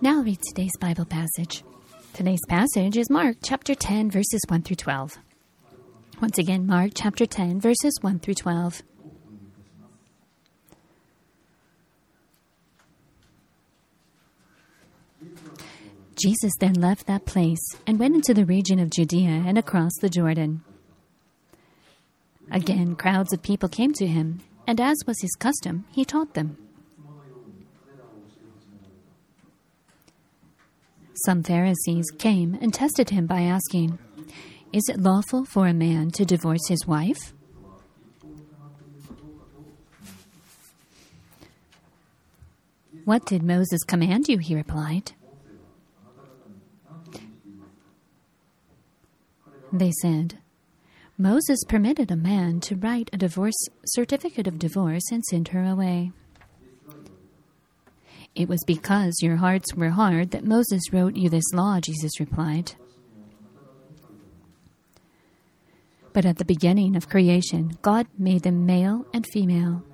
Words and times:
Now 0.00 0.20
read 0.20 0.38
today's 0.48 0.76
Bible 0.78 1.04
passage. 1.04 1.64
Today's 2.12 2.44
passage 2.48 2.96
is 2.96 3.10
Mark 3.10 3.36
chapter 3.42 3.74
10, 3.74 4.10
verses 4.10 4.40
1 4.48 4.62
through 4.62 4.76
12. 4.76 5.18
Once 6.20 6.38
again, 6.38 6.66
Mark 6.66 6.92
chapter 6.94 7.26
10, 7.26 7.60
verses 7.60 7.98
1 8.00 8.20
through 8.20 8.34
12. 8.34 8.82
Jesus 16.22 16.52
then 16.60 16.74
left 16.74 17.06
that 17.06 17.26
place 17.26 17.58
and 17.86 17.98
went 17.98 18.14
into 18.14 18.34
the 18.34 18.44
region 18.44 18.78
of 18.78 18.90
Judea 18.90 19.42
and 19.46 19.58
across 19.58 19.92
the 20.00 20.08
Jordan. 20.08 20.62
Again, 22.52 22.94
crowds 22.94 23.32
of 23.32 23.42
people 23.42 23.68
came 23.68 23.92
to 23.94 24.06
him, 24.06 24.42
and 24.66 24.80
as 24.80 24.96
was 25.06 25.20
his 25.20 25.34
custom, 25.34 25.86
he 25.90 26.04
taught 26.04 26.34
them. 26.34 26.56
Some 31.24 31.42
Pharisees 31.42 32.04
came 32.18 32.58
and 32.60 32.74
tested 32.74 33.08
him 33.08 33.26
by 33.26 33.42
asking, 33.42 33.98
Is 34.74 34.82
it 34.90 35.00
lawful 35.00 35.46
for 35.46 35.66
a 35.66 35.72
man 35.72 36.10
to 36.12 36.24
divorce 36.26 36.68
his 36.68 36.86
wife? 36.86 37.32
What 43.06 43.24
did 43.24 43.42
Moses 43.42 43.82
command 43.84 44.28
you? 44.28 44.36
He 44.36 44.54
replied. 44.54 45.12
They 49.72 49.92
said, 50.02 50.38
Moses 51.16 51.58
permitted 51.66 52.10
a 52.10 52.16
man 52.16 52.60
to 52.60 52.76
write 52.76 53.08
a 53.12 53.18
divorce 53.18 53.68
certificate 53.86 54.46
of 54.46 54.58
divorce 54.58 55.04
and 55.10 55.24
send 55.24 55.48
her 55.48 55.64
away. 55.64 56.12
It 58.34 58.48
was 58.48 58.64
because 58.66 59.22
your 59.22 59.36
hearts 59.36 59.74
were 59.74 59.90
hard 59.90 60.32
that 60.32 60.44
Moses 60.44 60.92
wrote 60.92 61.14
you 61.14 61.28
this 61.28 61.52
law, 61.52 61.78
Jesus 61.80 62.18
replied. 62.18 62.72
But 66.12 66.24
at 66.24 66.38
the 66.38 66.44
beginning 66.44 66.96
of 66.96 67.08
creation, 67.08 67.78
God 67.82 68.06
made 68.18 68.42
them 68.42 68.66
male 68.66 69.06
and 69.12 69.26
female. 69.26 69.84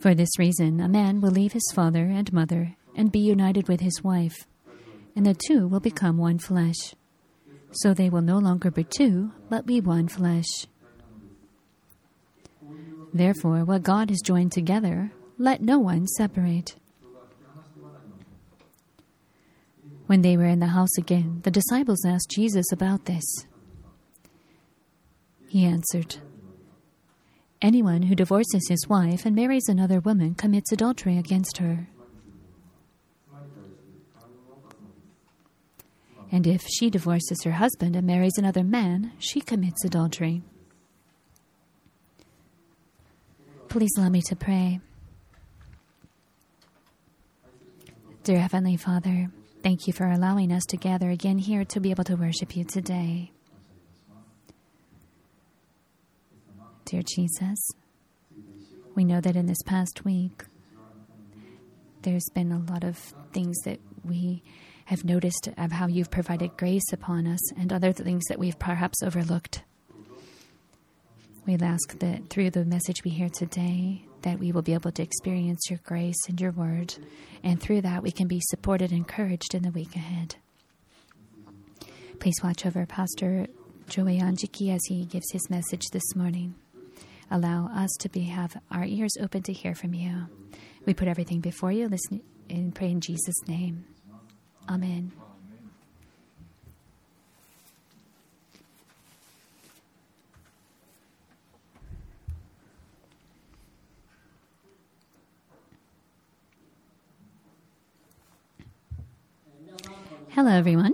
For 0.00 0.14
this 0.14 0.38
reason, 0.38 0.80
a 0.80 0.88
man 0.88 1.20
will 1.20 1.30
leave 1.30 1.52
his 1.52 1.72
father 1.74 2.04
and 2.04 2.32
mother 2.32 2.76
and 2.94 3.10
be 3.10 3.18
united 3.18 3.68
with 3.68 3.80
his 3.80 4.02
wife, 4.02 4.46
and 5.16 5.26
the 5.26 5.34
two 5.34 5.66
will 5.66 5.80
become 5.80 6.18
one 6.18 6.38
flesh. 6.38 6.94
So 7.72 7.94
they 7.94 8.08
will 8.08 8.22
no 8.22 8.38
longer 8.38 8.70
be 8.70 8.84
two, 8.84 9.32
but 9.50 9.66
be 9.66 9.80
one 9.80 10.06
flesh. 10.08 10.46
Therefore, 13.12 13.64
what 13.64 13.82
God 13.82 14.10
has 14.10 14.20
joined 14.20 14.52
together, 14.52 15.10
let 15.38 15.62
no 15.62 15.78
one 15.78 16.06
separate. 16.06 16.74
When 20.06 20.22
they 20.22 20.36
were 20.36 20.46
in 20.46 20.58
the 20.58 20.68
house 20.68 20.96
again, 20.98 21.40
the 21.44 21.50
disciples 21.50 22.04
asked 22.04 22.30
Jesus 22.30 22.72
about 22.72 23.04
this. 23.04 23.24
He 25.48 25.64
answered, 25.64 26.16
Anyone 27.62 28.02
who 28.02 28.14
divorces 28.14 28.66
his 28.68 28.88
wife 28.88 29.24
and 29.24 29.36
marries 29.36 29.68
another 29.68 30.00
woman 30.00 30.34
commits 30.34 30.72
adultery 30.72 31.18
against 31.18 31.58
her. 31.58 31.88
And 36.30 36.46
if 36.46 36.66
she 36.66 36.90
divorces 36.90 37.42
her 37.44 37.52
husband 37.52 37.96
and 37.96 38.06
marries 38.06 38.36
another 38.36 38.64
man, 38.64 39.12
she 39.18 39.40
commits 39.40 39.84
adultery. 39.84 40.42
Please 43.68 43.90
allow 43.96 44.08
me 44.08 44.22
to 44.22 44.36
pray. 44.36 44.80
Dear 48.28 48.40
Heavenly 48.40 48.76
Father, 48.76 49.30
thank 49.62 49.86
you 49.86 49.94
for 49.94 50.06
allowing 50.06 50.52
us 50.52 50.66
to 50.66 50.76
gather 50.76 51.08
again 51.08 51.38
here 51.38 51.64
to 51.64 51.80
be 51.80 51.90
able 51.90 52.04
to 52.04 52.14
worship 52.14 52.54
you 52.54 52.62
today. 52.62 53.32
Dear 56.84 57.00
Jesus, 57.16 57.58
we 58.94 59.04
know 59.04 59.22
that 59.22 59.34
in 59.34 59.46
this 59.46 59.62
past 59.64 60.04
week, 60.04 60.44
there's 62.02 62.28
been 62.34 62.52
a 62.52 62.58
lot 62.70 62.84
of 62.84 62.98
things 63.32 63.56
that 63.64 63.80
we 64.04 64.42
have 64.84 65.06
noticed 65.06 65.48
of 65.56 65.72
how 65.72 65.86
you've 65.86 66.10
provided 66.10 66.54
grace 66.58 66.92
upon 66.92 67.26
us 67.26 67.40
and 67.52 67.72
other 67.72 67.92
things 67.92 68.26
that 68.26 68.38
we've 68.38 68.58
perhaps 68.58 69.02
overlooked. 69.02 69.62
We 71.46 71.54
ask 71.54 71.98
that 72.00 72.28
through 72.28 72.50
the 72.50 72.66
message 72.66 73.04
we 73.06 73.10
hear 73.10 73.30
today, 73.30 74.04
that 74.22 74.38
we 74.38 74.52
will 74.52 74.62
be 74.62 74.74
able 74.74 74.92
to 74.92 75.02
experience 75.02 75.60
your 75.70 75.80
grace 75.84 76.28
and 76.28 76.40
your 76.40 76.52
word, 76.52 76.94
and 77.42 77.60
through 77.60 77.82
that 77.82 78.02
we 78.02 78.10
can 78.10 78.28
be 78.28 78.40
supported 78.50 78.90
and 78.90 78.98
encouraged 78.98 79.54
in 79.54 79.62
the 79.62 79.70
week 79.70 79.94
ahead. 79.96 80.36
Please 82.18 82.40
watch 82.42 82.66
over 82.66 82.84
Pastor 82.84 83.46
Joey 83.88 84.18
Anjiki 84.18 84.74
as 84.74 84.80
he 84.88 85.04
gives 85.04 85.30
his 85.32 85.48
message 85.48 85.86
this 85.92 86.16
morning. 86.16 86.54
Allow 87.30 87.68
us 87.68 87.90
to 88.00 88.08
be, 88.08 88.22
have 88.24 88.60
our 88.70 88.84
ears 88.84 89.12
open 89.20 89.42
to 89.44 89.52
hear 89.52 89.74
from 89.74 89.94
you. 89.94 90.26
We 90.84 90.94
put 90.94 91.08
everything 91.08 91.40
before 91.40 91.72
you, 91.72 91.88
listen 91.88 92.22
and 92.50 92.74
pray 92.74 92.90
in 92.90 93.00
Jesus' 93.00 93.46
name. 93.46 93.84
Amen. 94.68 95.12
Hello, 110.38 110.52
everyone. 110.52 110.92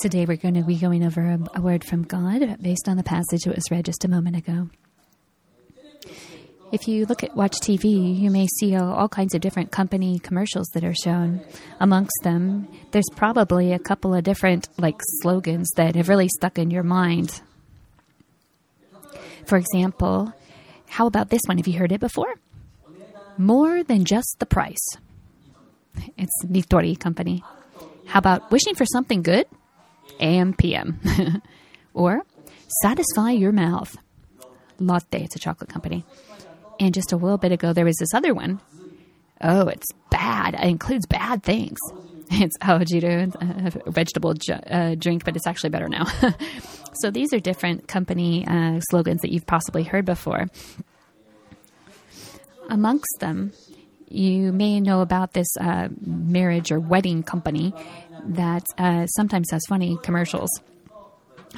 Today 0.00 0.24
we're 0.26 0.36
going 0.36 0.54
to 0.54 0.64
be 0.64 0.74
going 0.74 1.04
over 1.04 1.20
a, 1.20 1.38
a, 1.54 1.60
word 1.60 1.84
from 1.84 2.02
God 2.02 2.60
based 2.60 2.88
on 2.88 2.96
the 2.96 3.04
passage 3.04 3.42
that 3.42 3.54
was 3.54 3.70
read 3.70 3.84
just 3.84 4.04
a 4.04 4.08
moment 4.08 4.34
ago. 4.34 4.70
If 6.72 6.88
you 6.88 7.06
look 7.06 7.22
at 7.22 7.36
watch 7.36 7.60
TV, 7.60 8.18
you 8.18 8.28
may 8.28 8.48
see 8.58 8.74
all, 8.74 9.08
kinds 9.08 9.36
of 9.36 9.40
different 9.40 9.70
company 9.70 10.18
commercials 10.18 10.66
that 10.74 10.82
are 10.82 10.96
shown. 10.96 11.42
Amongst 11.78 12.24
them, 12.24 12.66
there's 12.90 13.08
probably 13.14 13.72
a 13.72 13.78
couple 13.78 14.12
of 14.12 14.24
different 14.24 14.68
like 14.78 15.00
slogans 15.20 15.70
that 15.76 15.94
have 15.94 16.08
really 16.08 16.28
stuck 16.28 16.58
in 16.58 16.72
your 16.72 16.82
mind. 16.82 17.40
For 19.46 19.56
example, 19.56 20.34
how 20.88 21.06
about 21.06 21.30
this 21.30 21.42
one? 21.46 21.58
Have 21.58 21.68
you 21.68 21.78
heard 21.78 21.92
it 21.92 22.00
before? 22.00 22.34
More 23.36 23.84
than 23.84 24.04
just 24.04 24.40
the 24.40 24.46
price. 24.46 24.98
It's 26.16 26.32
Nitori 26.44 26.98
Company. 26.98 27.42
How 28.06 28.18
about 28.18 28.50
wishing 28.50 28.74
for 28.74 28.84
something 28.86 29.22
good? 29.22 29.46
AM 30.20 30.54
PM. 30.54 31.00
or 31.94 32.22
satisfy 32.82 33.30
your 33.32 33.52
mouth. 33.52 33.96
Lotte, 34.78 35.04
it's 35.12 35.36
a 35.36 35.38
chocolate 35.38 35.70
company. 35.70 36.04
And 36.80 36.94
just 36.94 37.12
a 37.12 37.16
little 37.16 37.38
bit 37.38 37.52
ago, 37.52 37.72
there 37.72 37.84
was 37.84 37.96
this 37.96 38.14
other 38.14 38.34
one. 38.34 38.60
Oh, 39.40 39.68
it's 39.68 39.86
bad. 40.10 40.54
It 40.54 40.64
includes 40.64 41.06
bad 41.06 41.42
things. 41.42 41.78
It's 42.30 42.58
Aojiru, 42.58 43.86
a 43.86 43.90
vegetable 43.90 44.34
ju- 44.34 44.52
uh, 44.52 44.96
drink, 44.96 45.24
but 45.24 45.34
it's 45.34 45.46
actually 45.46 45.70
better 45.70 45.88
now. 45.88 46.04
so 47.00 47.10
these 47.10 47.32
are 47.32 47.40
different 47.40 47.88
company 47.88 48.46
uh, 48.46 48.80
slogans 48.90 49.22
that 49.22 49.32
you've 49.32 49.46
possibly 49.46 49.82
heard 49.82 50.04
before. 50.04 50.46
Amongst 52.68 53.08
them, 53.20 53.52
you 54.10 54.52
may 54.52 54.80
know 54.80 55.00
about 55.00 55.32
this 55.32 55.48
uh, 55.60 55.88
marriage 56.04 56.72
or 56.72 56.80
wedding 56.80 57.22
company 57.22 57.74
that 58.24 58.64
uh, 58.76 59.06
sometimes 59.06 59.50
has 59.50 59.62
funny 59.68 59.98
commercials. 60.02 60.50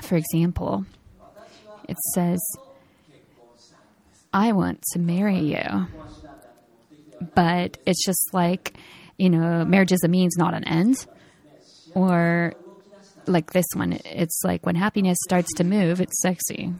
For 0.02 0.16
example, 0.16 0.84
it 1.88 1.96
says, 2.14 2.40
I 4.32 4.52
want 4.52 4.82
to 4.92 4.98
marry 4.98 5.38
you. 5.38 5.88
But 7.34 7.78
it's 7.86 8.04
just 8.04 8.30
like, 8.32 8.74
you 9.18 9.28
know, 9.28 9.64
marriage 9.64 9.92
is 9.92 10.02
a 10.04 10.08
means, 10.08 10.36
not 10.36 10.54
an 10.54 10.64
end. 10.64 11.06
Or 11.94 12.54
like 13.26 13.52
this 13.52 13.66
one, 13.74 13.92
it's 14.04 14.40
like 14.44 14.64
when 14.64 14.76
happiness 14.76 15.18
starts 15.24 15.52
to 15.54 15.64
move, 15.64 16.00
it's 16.00 16.20
sexy. 16.22 16.72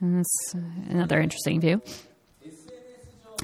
And 0.00 0.18
that's 0.18 0.54
another 0.88 1.20
interesting 1.20 1.60
view. 1.60 1.82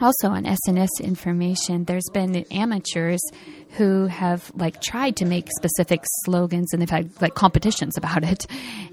Also 0.00 0.28
on 0.28 0.44
SNS 0.44 0.88
information, 1.00 1.84
there's 1.84 2.08
been 2.12 2.34
amateurs 2.50 3.20
who 3.72 4.06
have 4.06 4.50
like 4.54 4.80
tried 4.80 5.16
to 5.16 5.24
make 5.24 5.48
specific 5.56 6.02
slogans 6.24 6.72
and 6.72 6.80
they've 6.80 6.90
had 6.90 7.10
like 7.20 7.34
competitions 7.34 7.96
about 7.96 8.24
it. 8.24 8.46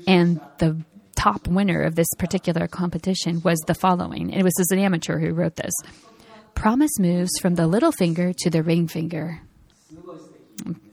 And 0.07 0.39
the 0.57 0.83
top 1.15 1.47
winner 1.47 1.83
of 1.83 1.95
this 1.95 2.07
particular 2.17 2.67
competition 2.67 3.41
was 3.43 3.59
the 3.67 3.73
following. 3.73 4.29
It 4.29 4.43
was 4.43 4.53
as 4.59 4.71
an 4.71 4.79
amateur 4.79 5.19
who 5.19 5.33
wrote 5.33 5.55
this. 5.55 5.73
Promise 6.55 6.99
moves 6.99 7.31
from 7.41 7.55
the 7.55 7.67
little 7.67 7.91
finger 7.91 8.33
to 8.39 8.49
the 8.49 8.63
ring 8.63 8.87
finger. 8.87 9.41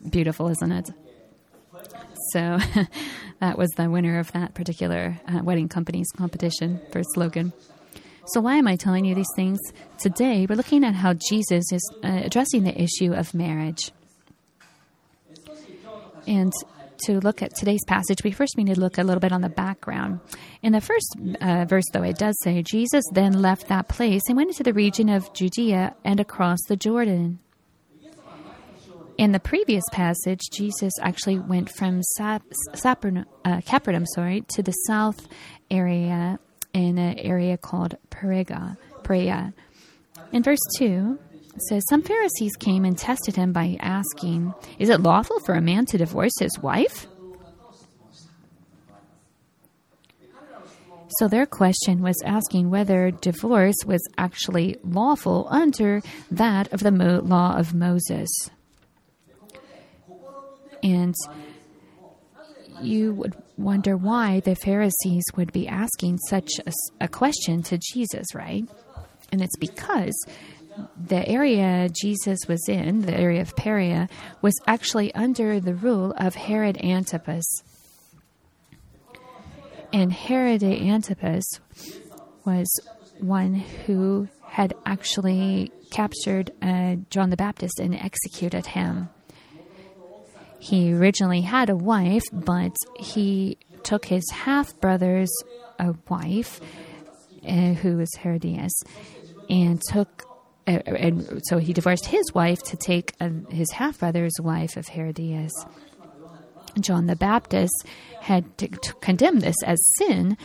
Beautiful, 0.09 0.49
isn't 0.49 0.73
it? 0.73 0.91
So 2.33 2.59
that 3.41 3.59
was 3.59 3.71
the 3.77 3.91
winner 3.91 4.19
of 4.19 4.33
that 4.33 4.55
particular 4.55 5.19
uh, 5.29 5.43
wedding 5.43 5.69
company's 5.69 6.11
competition 6.17 6.81
for 6.91 7.03
slogan. 7.15 7.53
So, 8.29 8.41
why 8.41 8.57
am 8.57 8.67
I 8.67 8.75
telling 8.75 9.05
you 9.05 9.15
these 9.15 9.31
things? 9.37 9.61
Today, 9.99 10.47
we're 10.49 10.57
looking 10.57 10.83
at 10.83 10.95
how 10.95 11.15
Jesus 11.15 11.73
is 11.73 11.91
uh, 12.03 12.23
addressing 12.25 12.65
the 12.65 12.81
issue 12.81 13.13
of 13.13 13.33
marriage. 13.35 13.93
And 16.27 16.53
to 17.05 17.21
look 17.21 17.41
at 17.41 17.55
today's 17.55 17.85
passage, 17.87 18.25
we 18.25 18.33
first 18.33 18.57
need 18.57 18.67
to 18.75 18.81
look 18.81 18.99
a 18.99 19.05
little 19.05 19.21
bit 19.21 19.31
on 19.31 19.43
the 19.43 19.49
background. 19.49 20.19
In 20.61 20.73
the 20.73 20.81
first 20.81 21.17
uh, 21.41 21.67
verse, 21.67 21.85
though, 21.93 22.03
it 22.03 22.19
does 22.19 22.37
say, 22.43 22.65
Jesus 22.65 23.05
then 23.13 23.41
left 23.41 23.69
that 23.69 23.87
place 23.87 24.23
and 24.27 24.37
went 24.37 24.51
into 24.51 24.65
the 24.65 24.73
region 24.73 25.09
of 25.09 25.33
Judea 25.33 25.95
and 26.05 26.19
across 26.19 26.59
the 26.67 26.77
Jordan. 26.77 27.39
In 29.19 29.31
the 29.31 29.41
previous 29.41 29.85
passage, 29.93 30.41
Jesus 30.53 30.93
actually 31.01 31.39
went 31.39 31.71
from 31.71 32.03
Sap, 32.03 32.43
uh, 32.85 33.61
Capernaum, 33.65 34.05
sorry, 34.15 34.45
to 34.49 34.65
the 34.65 34.73
south 34.73 35.29
area 35.71 36.41
in 36.77 36.99
an 36.99 37.19
area 37.19 37.57
called 37.57 37.97
Perega, 38.11 38.77
Perea. 39.03 39.55
In 40.33 40.43
verse 40.43 40.61
2, 40.77 41.19
it 41.55 41.63
says, 41.63 41.83
Some 41.89 42.03
Pharisees 42.03 42.55
came 42.57 42.85
and 42.85 42.99
tested 42.99 43.35
him 43.35 43.53
by 43.53 43.79
asking, 43.81 44.53
Is 44.79 44.91
it 44.91 45.01
lawful 45.01 45.41
for 45.41 45.55
a 45.55 45.63
man 45.63 45.87
to 45.87 45.99
divorce 45.99 46.35
his 46.39 46.59
wife? 46.59 47.07
So 51.19 51.29
their 51.29 51.47
question 51.47 52.03
was 52.03 52.17
asking 52.27 52.69
whether 52.69 53.11
divorce 53.11 53.77
was 53.87 54.07
actually 54.19 54.77
lawful 54.85 55.47
under 55.51 56.03
that 56.31 56.71
of 56.75 56.81
the 56.81 56.91
law 56.91 57.57
of 57.57 57.73
Moses. 57.73 58.29
And 60.83 61.15
you 62.83 63.13
would 63.15 63.35
wonder 63.57 63.97
why 63.97 64.41
the 64.41 64.55
Pharisees 64.55 65.25
would 65.37 65.53
be 65.53 65.69
asking 65.69 66.19
such 66.29 66.51
a, 66.67 66.73
a, 67.05 67.09
question 67.09 67.63
to 67.65 67.79
Jesus, 67.79 68.27
right? 68.35 68.65
And 69.33 69.43
it's 69.43 69.57
because 69.59 70.15
the 70.97 71.27
area 71.27 71.89
Jesus 71.89 72.41
was 72.49 72.69
in, 72.69 73.03
the 73.03 73.19
area 73.19 73.41
of 73.41 73.57
Perea, 73.57 74.09
was 74.43 74.55
actually 74.67 75.15
under 75.15 75.61
the 75.61 75.75
rule 75.75 76.13
of 76.19 76.35
Herod 76.35 76.79
Antipas. 76.83 77.47
And 79.93 80.13
Herod 80.13 80.63
Antipas 80.63 81.45
was 82.45 82.69
one 83.19 83.55
who 83.55 84.29
had 84.45 84.75
actually 84.85 85.73
captured 85.91 86.51
uh, 86.63 86.97
John 87.11 87.31
the 87.31 87.37
Baptist 87.37 87.81
and 87.81 87.95
executed 87.95 88.67
him. 88.67 89.09
He 90.69 90.93
originally 90.93 91.43
had 91.43 91.71
a 91.71 91.77
wife, 91.77 92.25
but 92.33 92.75
he 92.99 93.57
took 93.85 94.07
his 94.07 94.25
half 94.33 94.79
brother's 94.81 95.31
uh, 95.79 95.93
wife, 96.09 96.61
uh, 97.47 97.75
who 97.75 97.99
was 97.99 98.11
Herodias, 98.19 98.73
and 99.49 99.81
took. 99.81 100.25
Uh, 100.67 100.81
and 100.85 101.41
so 101.45 101.59
he 101.59 101.73
divorced 101.73 102.07
his 102.07 102.35
wife 102.35 102.61
to 102.65 102.77
take 102.77 103.15
uh, 103.21 103.31
his 103.49 103.71
half 103.71 104.01
brother's 104.01 104.35
wife 104.41 104.77
of 104.77 104.89
Herodias. 104.89 105.53
John 106.81 107.07
the 107.07 107.15
Baptist 107.15 107.87
had 108.21 108.59
to, 108.59 108.67
to 108.67 108.93
condemn 108.95 109.39
this 109.39 109.57
as 109.65 109.79
sin, 109.99 110.37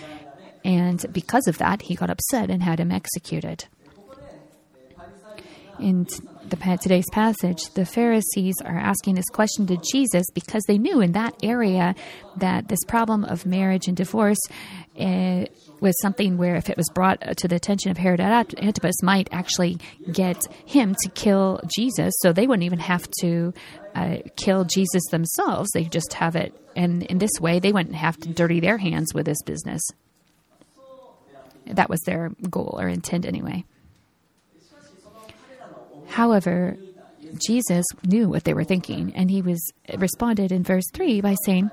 and 0.63 1.03
because 1.11 1.47
of 1.47 1.57
that, 1.57 1.81
he 1.81 1.95
got 1.95 2.11
upset 2.11 2.51
and 2.51 2.61
had 2.61 2.79
him 2.79 2.91
executed. 2.91 3.65
In 5.81 6.05
the, 6.47 6.77
today's 6.79 7.09
passage, 7.11 7.63
the 7.73 7.87
Pharisees 7.87 8.53
are 8.63 8.77
asking 8.77 9.15
this 9.15 9.29
question 9.29 9.65
to 9.65 9.77
Jesus 9.91 10.23
because 10.31 10.61
they 10.67 10.77
knew 10.77 11.01
in 11.01 11.13
that 11.13 11.33
area 11.41 11.95
that 12.37 12.67
this 12.67 12.83
problem 12.87 13.23
of 13.25 13.47
marriage 13.47 13.87
and 13.87 13.97
divorce 13.97 14.37
uh, 14.99 15.45
was 15.79 15.99
something 15.99 16.37
where 16.37 16.55
if 16.55 16.69
it 16.69 16.77
was 16.77 16.87
brought 16.93 17.19
to 17.37 17.47
the 17.47 17.55
attention 17.55 17.89
of 17.89 17.97
Herod 17.97 18.19
Antipas 18.19 19.01
might 19.01 19.27
actually 19.31 19.79
get 20.11 20.39
him 20.67 20.95
to 21.01 21.09
kill 21.09 21.59
Jesus. 21.75 22.13
So 22.19 22.31
they 22.31 22.45
wouldn't 22.45 22.65
even 22.65 22.79
have 22.79 23.09
to 23.21 23.51
uh, 23.95 24.17
kill 24.35 24.65
Jesus 24.65 25.01
themselves. 25.09 25.71
They 25.73 25.85
just 25.85 26.13
have 26.13 26.35
it. 26.35 26.53
And 26.75 27.01
in 27.03 27.17
this 27.17 27.39
way 27.39 27.57
they 27.57 27.71
wouldn't 27.71 27.95
have 27.95 28.17
to 28.17 28.29
dirty 28.29 28.59
their 28.59 28.77
hands 28.77 29.15
with 29.15 29.25
this 29.25 29.41
business. 29.41 29.81
That 31.65 31.89
was 31.89 32.01
their 32.01 32.31
goal 32.49 32.77
or 32.79 32.87
intent 32.87 33.25
anyway 33.25 33.65
However, 36.11 36.77
Jesus 37.35 37.85
knew 38.05 38.27
what 38.27 38.43
they 38.43 38.53
were 38.53 38.65
thinking, 38.65 39.13
and 39.15 39.31
he 39.31 39.41
was 39.41 39.61
responded 39.97 40.51
in 40.51 40.61
verse 40.61 40.83
3 40.93 41.21
by 41.21 41.35
saying, 41.45 41.71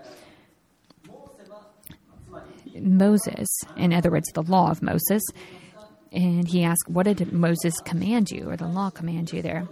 Moses, 2.81 3.49
in 3.77 3.93
other 3.93 4.11
words, 4.11 4.31
the 4.33 4.43
law 4.43 4.71
of 4.71 4.81
Moses, 4.81 5.23
and 6.13 6.47
he 6.47 6.63
asked, 6.63 6.89
What 6.89 7.05
did 7.05 7.33
Moses 7.33 7.75
command 7.81 8.31
you, 8.31 8.49
or 8.49 8.57
the 8.57 8.69
law 8.69 8.91
command 8.91 9.33
you 9.33 9.43
there? 9.43 9.67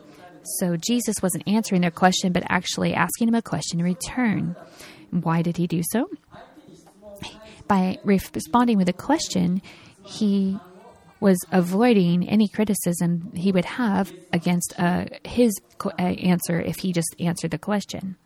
So 0.59 0.77
Jesus 0.77 1.23
wasn't 1.23 1.47
answering 1.47 1.81
their 1.81 1.93
question, 1.93 2.33
but 2.33 2.43
actually 2.49 2.93
asking 2.93 3.29
him 3.29 3.37
a 3.37 3.43
question 3.43 3.79
in 3.79 3.87
return. 3.87 4.57
Why 5.11 5.43
did 5.43 5.57
he 5.57 5.69
do 5.69 5.83
so? 5.93 6.11
By 7.69 7.99
responding 8.05 8.79
with 8.79 8.89
a 8.89 8.93
question, 8.93 9.63
he 10.05 10.59
was 11.21 11.39
avoiding 11.51 12.29
any 12.29 12.49
criticism 12.49 13.33
he 13.35 13.53
would 13.53 13.65
have 13.65 14.13
against 14.33 14.75
uh, 14.79 15.07
his 15.25 15.53
co- 15.79 15.93
uh, 15.99 16.03
answer 16.03 16.61
if 16.61 16.77
he 16.77 16.93
just 16.93 17.15
answered 17.19 17.51
the 17.51 17.59
question. 17.59 18.17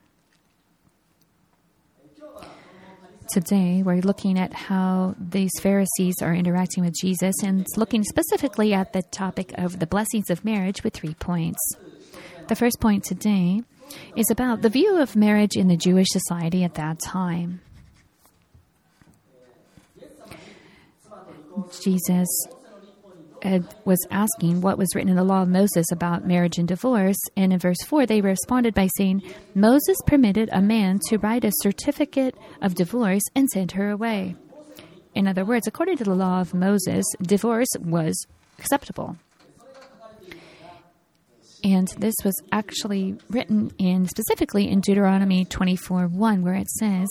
Today, 3.31 3.85
we're 3.85 4.01
looking 4.01 4.41
at 4.41 4.53
how 4.53 5.15
these 5.17 5.53
Pharisees 5.61 6.17
are 6.21 6.35
interacting 6.35 6.85
with 6.85 6.97
Jesus 7.01 7.37
and 7.45 7.65
looking 7.77 8.03
specifically 8.03 8.75
at 8.75 8.93
the 8.93 9.03
topic 9.03 9.53
of 9.57 9.79
the 9.79 9.87
blessings 9.87 10.31
of 10.31 10.45
marriage 10.45 10.83
with 10.83 10.95
three 10.95 11.15
points. 11.15 11.61
The 12.49 12.57
first 12.57 12.81
point 12.81 13.05
today 13.05 13.63
is 14.17 14.33
about 14.33 14.63
the 14.63 14.69
view 14.69 15.01
of 15.01 15.15
marriage 15.15 15.57
in 15.57 15.69
the 15.69 15.77
Jewish 15.77 16.09
society 16.11 16.65
at 16.65 16.75
that 16.75 16.99
time. 16.99 17.61
Jesus 21.81 22.29
was 23.85 23.99
asking 24.11 24.61
what 24.61 24.79
was 24.79 24.95
written 24.95 25.11
in 25.11 25.17
the 25.17 25.25
law 25.25 25.43
of 25.43 25.49
Moses 25.49 25.87
about 25.93 26.27
marriage 26.27 26.59
and 26.59 26.69
divorce. 26.69 27.19
And 27.37 27.53
in 27.53 27.59
verse 27.59 27.83
4, 27.87 28.07
they 28.07 28.21
responded 28.21 28.75
by 28.75 28.89
saying, 28.97 29.23
Moses 29.55 29.97
permitted 30.07 30.49
a 30.53 30.61
man 30.61 31.01
to 31.09 31.19
write 31.19 31.45
a 31.45 31.53
certificate 31.61 32.37
of 32.61 32.75
divorce 32.75 33.23
and 33.35 33.49
send 33.49 33.73
her 33.73 33.91
away. 33.91 34.37
In 35.15 35.27
other 35.27 35.45
words, 35.45 35.67
according 35.67 35.97
to 35.99 36.05
the 36.05 36.15
law 36.15 36.41
of 36.41 36.55
Moses, 36.55 37.05
divorce 37.23 37.69
was 37.81 38.27
acceptable. 38.59 39.17
And 41.63 41.89
this 41.99 42.15
was 42.25 42.35
actually 42.53 43.17
written 43.29 43.71
in 43.79 44.09
specifically 44.09 44.69
in 44.69 44.81
Deuteronomy 44.81 45.45
24 45.45 46.09
1, 46.09 46.43
where 46.43 46.55
it 46.55 46.71
says, 46.71 47.09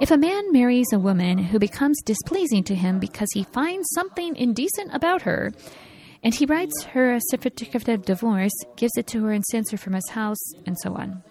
If 0.00 0.10
a 0.10 0.16
man 0.16 0.52
marries 0.52 0.92
a 0.92 0.98
woman 0.98 1.38
who 1.38 1.58
becomes 1.58 2.00
displeasing 2.02 2.64
to 2.64 2.74
him 2.74 2.98
because 2.98 3.28
he 3.34 3.44
finds 3.44 3.90
something 3.92 4.34
indecent 4.36 4.94
about 4.94 5.22
her, 5.22 5.52
and 6.22 6.34
he 6.34 6.46
writes 6.46 6.84
her 6.84 7.14
a 7.14 7.20
certificate 7.20 7.88
of 7.88 8.04
divorce, 8.04 8.52
gives 8.76 8.96
it 8.96 9.06
to 9.08 9.24
her, 9.24 9.32
and 9.32 9.44
sends 9.44 9.70
her 9.70 9.76
from 9.76 9.94
his 9.94 10.08
house, 10.10 10.42
and 10.64 10.78
so 10.78 10.94
on. 10.94 11.22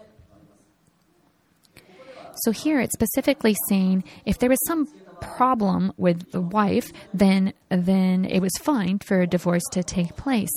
So 2.44 2.52
here 2.52 2.80
it's 2.80 2.94
specifically 2.94 3.56
saying 3.70 4.04
if 4.26 4.40
there 4.40 4.50
was 4.50 4.66
some 4.68 4.88
problem 5.22 5.94
with 5.98 6.32
the 6.32 6.42
wife, 6.42 6.92
then 7.14 7.54
then 7.70 8.26
it 8.26 8.40
was 8.40 8.52
fine 8.60 9.00
for 9.00 9.22
a 9.22 9.28
divorce 9.28 9.64
to 9.72 9.84
take 9.84 10.16
place. 10.16 10.52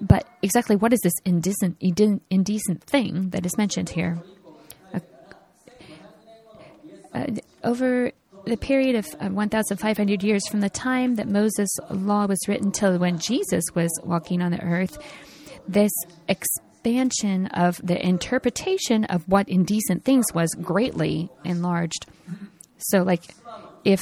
But 0.00 0.28
exactly 0.42 0.76
what 0.76 0.92
is 0.92 1.00
this 1.02 1.14
indecent, 1.24 1.76
indecent 1.80 2.84
thing 2.84 3.30
that 3.30 3.46
is 3.46 3.56
mentioned 3.56 3.90
here? 3.90 4.22
Uh, 7.14 7.26
over 7.62 8.10
the 8.44 8.56
period 8.56 8.96
of 8.96 9.06
uh, 9.20 9.28
1,500 9.28 10.22
years 10.22 10.46
from 10.48 10.60
the 10.60 10.68
time 10.68 11.14
that 11.14 11.28
Moses' 11.28 11.70
law 11.90 12.26
was 12.26 12.38
written 12.48 12.72
till 12.72 12.98
when 12.98 13.18
Jesus 13.18 13.64
was 13.74 13.88
walking 14.02 14.42
on 14.42 14.50
the 14.50 14.60
earth, 14.60 14.98
this 15.68 15.92
expansion 16.28 17.46
of 17.46 17.80
the 17.82 18.04
interpretation 18.04 19.04
of 19.04 19.26
what 19.28 19.48
indecent 19.48 20.04
things 20.04 20.26
was 20.34 20.50
greatly 20.60 21.30
enlarged. 21.44 22.06
So, 22.78 23.02
like, 23.02 23.34
if 23.84 24.00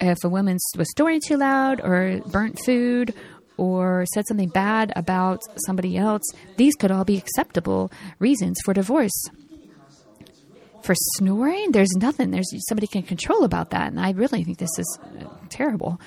if 0.00 0.24
a 0.24 0.28
woman 0.28 0.56
was 0.78 0.90
snoring 0.92 1.20
too 1.26 1.36
loud 1.36 1.80
or 1.82 2.20
burnt 2.26 2.58
food 2.64 3.12
or 3.60 4.06
said 4.14 4.26
something 4.26 4.48
bad 4.48 4.90
about 4.96 5.42
somebody 5.66 5.98
else, 5.98 6.22
these 6.56 6.74
could 6.76 6.90
all 6.90 7.04
be 7.04 7.18
acceptable 7.18 7.92
reasons 8.18 8.58
for 8.64 8.72
divorce. 8.72 9.28
For 10.82 10.94
snoring, 11.18 11.72
there's 11.72 11.92
nothing 11.96 12.30
there's 12.30 12.50
somebody 12.70 12.86
can 12.86 13.02
control 13.02 13.44
about 13.44 13.68
that, 13.70 13.88
and 13.88 14.00
I 14.00 14.12
really 14.12 14.44
think 14.44 14.56
this 14.56 14.78
is 14.78 14.98
uh, 15.04 15.28
terrible. 15.50 16.00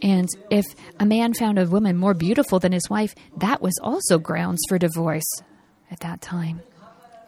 And 0.00 0.26
if 0.48 0.64
a 0.98 1.04
man 1.04 1.34
found 1.34 1.58
a 1.58 1.66
woman 1.66 1.98
more 1.98 2.14
beautiful 2.14 2.58
than 2.58 2.72
his 2.72 2.88
wife, 2.88 3.14
that 3.36 3.60
was 3.60 3.78
also 3.82 4.18
grounds 4.18 4.60
for 4.70 4.78
divorce 4.78 5.30
at 5.90 6.00
that 6.00 6.22
time. 6.22 6.62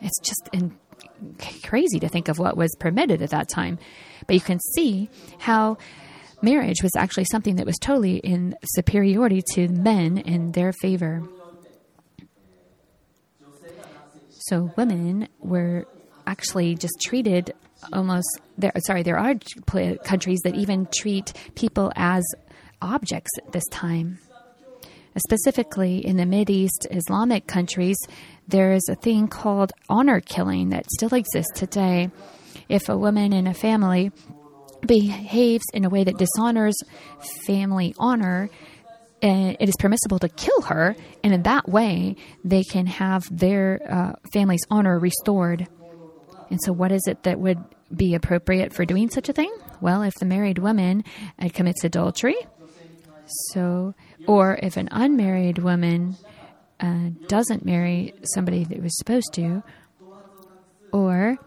It's 0.01 0.19
just 0.21 0.49
in, 0.55 0.75
crazy 1.63 2.01
to 2.01 2.09
think 2.09 2.29
of 2.29 2.39
what 2.39 2.57
was 2.57 2.75
permitted 2.81 3.21
at 3.21 3.29
that 3.31 3.51
time. 3.51 3.79
But 4.27 4.33
you 4.33 4.41
can 4.41 4.61
see 4.75 5.11
how 5.39 5.77
marriage 6.43 6.83
was 6.83 6.93
actually 6.97 7.27
something 7.31 7.57
that 7.57 7.67
was 7.67 7.77
totally 7.81 8.17
in 8.17 8.55
superiority 8.75 9.43
to 9.55 9.69
men 9.69 10.19
in 10.19 10.53
their 10.53 10.73
favor. 10.73 11.23
So 14.31 14.73
women 14.77 15.29
were 15.41 15.87
actually 16.27 16.75
just 16.75 16.95
treated 17.01 17.55
almost 17.93 18.27
there 18.57 18.73
sorry 18.87 19.03
there 19.03 19.19
are 19.19 19.35
countries 20.05 20.39
that 20.45 20.55
even 20.55 20.87
treat 20.95 21.33
people 21.57 21.93
as 21.97 22.23
objects 22.81 23.31
at 23.39 23.51
this 23.53 23.65
time 23.73 24.19
specifically 25.17 26.05
in 26.05 26.17
the 26.17 26.27
mid 26.27 26.51
east 26.51 26.87
Islamic 26.91 27.47
countries, 27.47 27.97
there 28.49 28.73
is 28.73 28.89
a 28.89 28.95
thing 28.95 29.29
called 29.29 29.73
honor 29.89 30.21
killing 30.21 30.71
that 30.71 30.91
still 30.91 31.15
exists 31.15 31.53
today. 31.55 32.11
If 32.69 32.89
a 32.89 32.97
woman 32.97 33.33
in 33.33 33.47
a 33.47 33.55
family 33.55 34.13
behaves 34.87 35.65
in 35.73 35.85
a 35.85 35.89
way 35.89 36.05
that 36.05 36.19
dishonors 36.19 36.75
family 37.47 37.95
honor, 37.99 38.51
eh, 39.23 39.55
it 39.59 39.69
is 39.69 39.75
permissible 39.79 40.19
to 40.19 40.29
kill 40.29 40.63
her, 40.63 40.97
and 41.23 41.33
in 41.33 41.43
that 41.43 41.69
way, 41.69 42.17
they 42.45 42.63
can 42.63 42.87
have 42.87 43.25
their 43.31 43.81
uh, 43.89 44.13
family's 44.33 44.65
honor 44.71 44.99
restored. 44.99 45.67
And 46.51 46.61
so, 46.63 46.73
what 46.73 46.93
is 46.93 47.03
it 47.07 47.23
that 47.23 47.39
would 47.39 47.59
be 47.95 48.15
appropriate 48.15 48.73
for 48.73 48.85
doing 48.85 49.11
such 49.11 49.29
a 49.29 49.33
thing? 49.33 49.53
Well, 49.81 50.03
if 50.03 50.15
the 50.15 50.27
married 50.27 50.59
woman 50.59 51.05
commits 51.55 51.85
adultery, 51.85 52.37
so 53.53 53.95
or 54.27 54.59
if 54.63 54.77
an 54.77 54.89
unmarried 54.91 55.59
woman 55.59 56.17
uh, 56.81 57.11
doesn't 57.29 57.65
marry 57.65 58.15
somebody 58.35 58.65
that 58.65 58.83
was 58.83 58.97
supposed 58.99 59.33
to, 59.35 59.63
or 60.93 61.39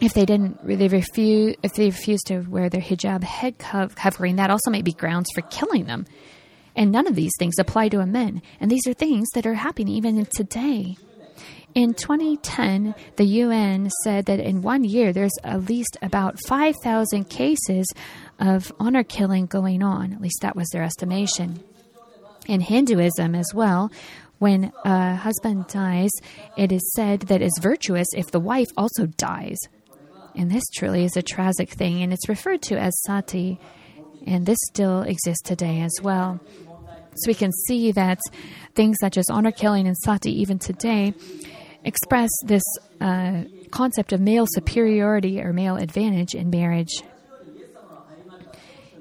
if 0.00 0.14
they 0.14 0.24
didn't, 0.24 0.66
they 0.66 0.88
refuse, 0.88 1.56
if 1.62 1.74
they 1.74 1.86
refuse 1.86 2.20
to 2.22 2.40
wear 2.40 2.68
their 2.68 2.80
hijab 2.80 3.22
head 3.22 3.58
covering, 3.58 4.36
that 4.36 4.50
also 4.50 4.70
may 4.70 4.82
be 4.82 4.92
grounds 4.92 5.28
for 5.34 5.42
killing 5.42 5.84
them. 5.84 6.06
And 6.76 6.92
none 6.92 7.06
of 7.06 7.14
these 7.14 7.32
things 7.38 7.58
apply 7.58 7.88
to 7.90 8.00
a 8.00 8.06
men. 8.06 8.42
And 8.60 8.70
these 8.70 8.86
are 8.86 8.94
things 8.94 9.28
that 9.34 9.46
are 9.46 9.54
happening 9.54 9.94
even 9.94 10.26
today. 10.34 10.96
In 11.74 11.94
2010, 11.94 12.94
the 13.16 13.24
UN 13.24 13.90
said 14.02 14.26
that 14.26 14.40
in 14.40 14.62
one 14.62 14.82
year 14.82 15.12
there's 15.12 15.36
at 15.44 15.68
least 15.68 15.96
about 16.02 16.38
5,000 16.46 17.28
cases 17.28 17.86
of 18.38 18.72
honor 18.80 19.04
killing 19.04 19.46
going 19.46 19.82
on. 19.82 20.12
At 20.12 20.20
least 20.20 20.40
that 20.42 20.56
was 20.56 20.68
their 20.70 20.82
estimation 20.82 21.62
in 22.50 22.60
Hinduism 22.60 23.34
as 23.34 23.52
well, 23.54 23.92
when 24.38 24.72
a 24.84 25.14
husband 25.14 25.66
dies, 25.68 26.10
it 26.56 26.72
is 26.72 26.92
said 26.94 27.20
that 27.22 27.42
it's 27.42 27.60
virtuous 27.60 28.06
if 28.16 28.30
the 28.30 28.40
wife 28.40 28.68
also 28.76 29.06
dies. 29.06 29.58
And 30.40 30.50
this 30.50 30.64
truly 30.74 31.04
is 31.04 31.18
a 31.18 31.22
tragic 31.22 31.68
thing, 31.68 32.02
and 32.02 32.14
it's 32.14 32.26
referred 32.26 32.62
to 32.62 32.78
as 32.78 32.98
sati, 33.02 33.60
and 34.26 34.46
this 34.46 34.56
still 34.70 35.02
exists 35.02 35.42
today 35.42 35.82
as 35.82 35.92
well. 36.02 36.40
So 37.14 37.28
we 37.28 37.34
can 37.34 37.52
see 37.52 37.92
that 37.92 38.18
things 38.74 38.96
such 39.02 39.18
as 39.18 39.26
honor 39.28 39.52
killing 39.52 39.86
and 39.86 39.98
sati, 39.98 40.32
even 40.40 40.58
today, 40.58 41.12
express 41.84 42.30
this 42.46 42.62
uh, 43.02 43.42
concept 43.70 44.14
of 44.14 44.22
male 44.22 44.46
superiority 44.48 45.42
or 45.42 45.52
male 45.52 45.76
advantage 45.76 46.34
in 46.34 46.48
marriage 46.48 47.02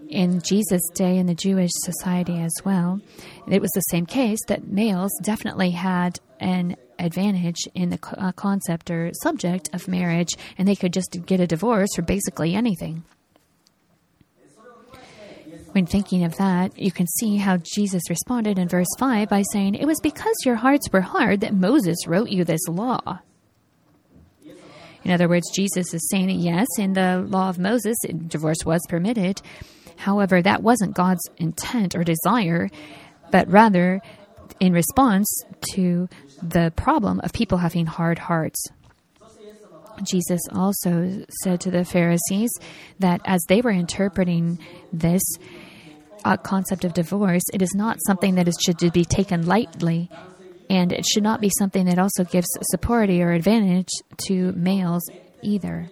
in 0.10 0.42
Jesus' 0.42 0.90
day 0.94 1.18
in 1.18 1.28
the 1.28 1.36
Jewish 1.36 1.72
society 1.86 2.42
as 2.42 2.54
well, 2.66 3.00
it 3.48 3.62
was 3.62 3.72
the 3.72 3.82
same 3.82 4.06
case 4.06 4.40
that 4.48 4.68
males 4.68 5.12
definitely 5.24 5.70
had 5.72 6.20
an 6.40 6.76
advantage 7.00 7.68
in 7.74 7.90
the 7.90 8.00
uh, 8.18 8.32
concept 8.34 8.92
or 8.92 9.12
subject 9.22 9.70
of 9.74 9.88
marriage, 9.88 10.36
and 10.58 10.68
they 10.68 10.76
could 10.76 10.94
just 10.94 11.26
get 11.26 11.40
a 11.40 11.48
divorce 11.48 11.90
for 11.96 12.02
basically 12.02 12.56
anything. 12.56 13.04
When 15.72 15.86
thinking 15.86 16.24
of 16.24 16.36
that, 16.38 16.78
you 16.78 16.92
can 16.92 17.08
see 17.08 17.38
how 17.38 17.58
Jesus 17.58 18.10
responded 18.10 18.58
in 18.58 18.68
verse 18.68 18.88
5 18.98 19.30
by 19.30 19.44
saying, 19.52 19.76
It 19.76 19.86
was 19.86 20.00
because 20.02 20.36
your 20.44 20.56
hearts 20.56 20.92
were 20.92 21.02
hard 21.02 21.42
that 21.42 21.54
Moses 21.54 22.08
wrote 22.08 22.30
you 22.30 22.44
this 22.44 22.68
law. 22.68 23.20
In 25.04 25.12
other 25.12 25.30
words, 25.30 25.50
Jesus 25.56 25.94
is 25.94 26.10
saying, 26.10 26.30
yes, 26.32 26.68
in 26.78 26.94
the 26.94 27.26
law 27.26 27.50
of 27.50 27.58
Moses, 27.58 27.96
divorce 28.28 28.66
was 28.66 28.82
permitted, 28.90 29.42
However, 30.00 30.42
that 30.42 30.64
wasn't 30.64 30.96
God's 30.96 31.28
intent 31.38 31.94
or 31.94 32.06
desire, 32.06 32.70
but 33.32 33.50
rather 33.50 34.02
in 34.62 34.72
response 34.72 35.28
to 35.74 36.08
the 36.42 36.72
problem 36.76 37.20
of 37.22 37.34
people 37.34 37.58
having 37.58 37.86
hard 37.86 38.20
hearts. 38.20 38.60
Jesus 40.04 40.42
also 40.52 41.26
said 41.44 41.60
to 41.62 41.72
the 41.72 41.84
Pharisees 41.84 42.52
that 43.00 43.22
as 43.26 43.44
they 43.48 43.62
were 43.62 43.72
interpreting 43.72 44.60
this 44.94 45.22
uh, 46.24 46.38
concept 46.38 46.84
of 46.84 46.94
divorce, 46.94 47.44
it 47.54 47.62
is 47.62 47.74
not 47.76 47.98
something 48.06 48.36
that 48.36 48.48
is, 48.48 48.58
should 48.62 48.78
be 48.94 49.06
taken 49.06 49.46
lightly, 49.46 50.10
and 50.70 50.92
it 50.92 51.06
should 51.06 51.24
not 51.24 51.42
be 51.42 51.52
something 51.58 51.86
that 51.86 52.00
also 52.00 52.24
gives 52.24 52.48
support 52.64 53.10
or 53.10 53.32
advantage 53.32 53.90
to 54.28 54.52
males 54.54 55.04
either. 55.42 55.90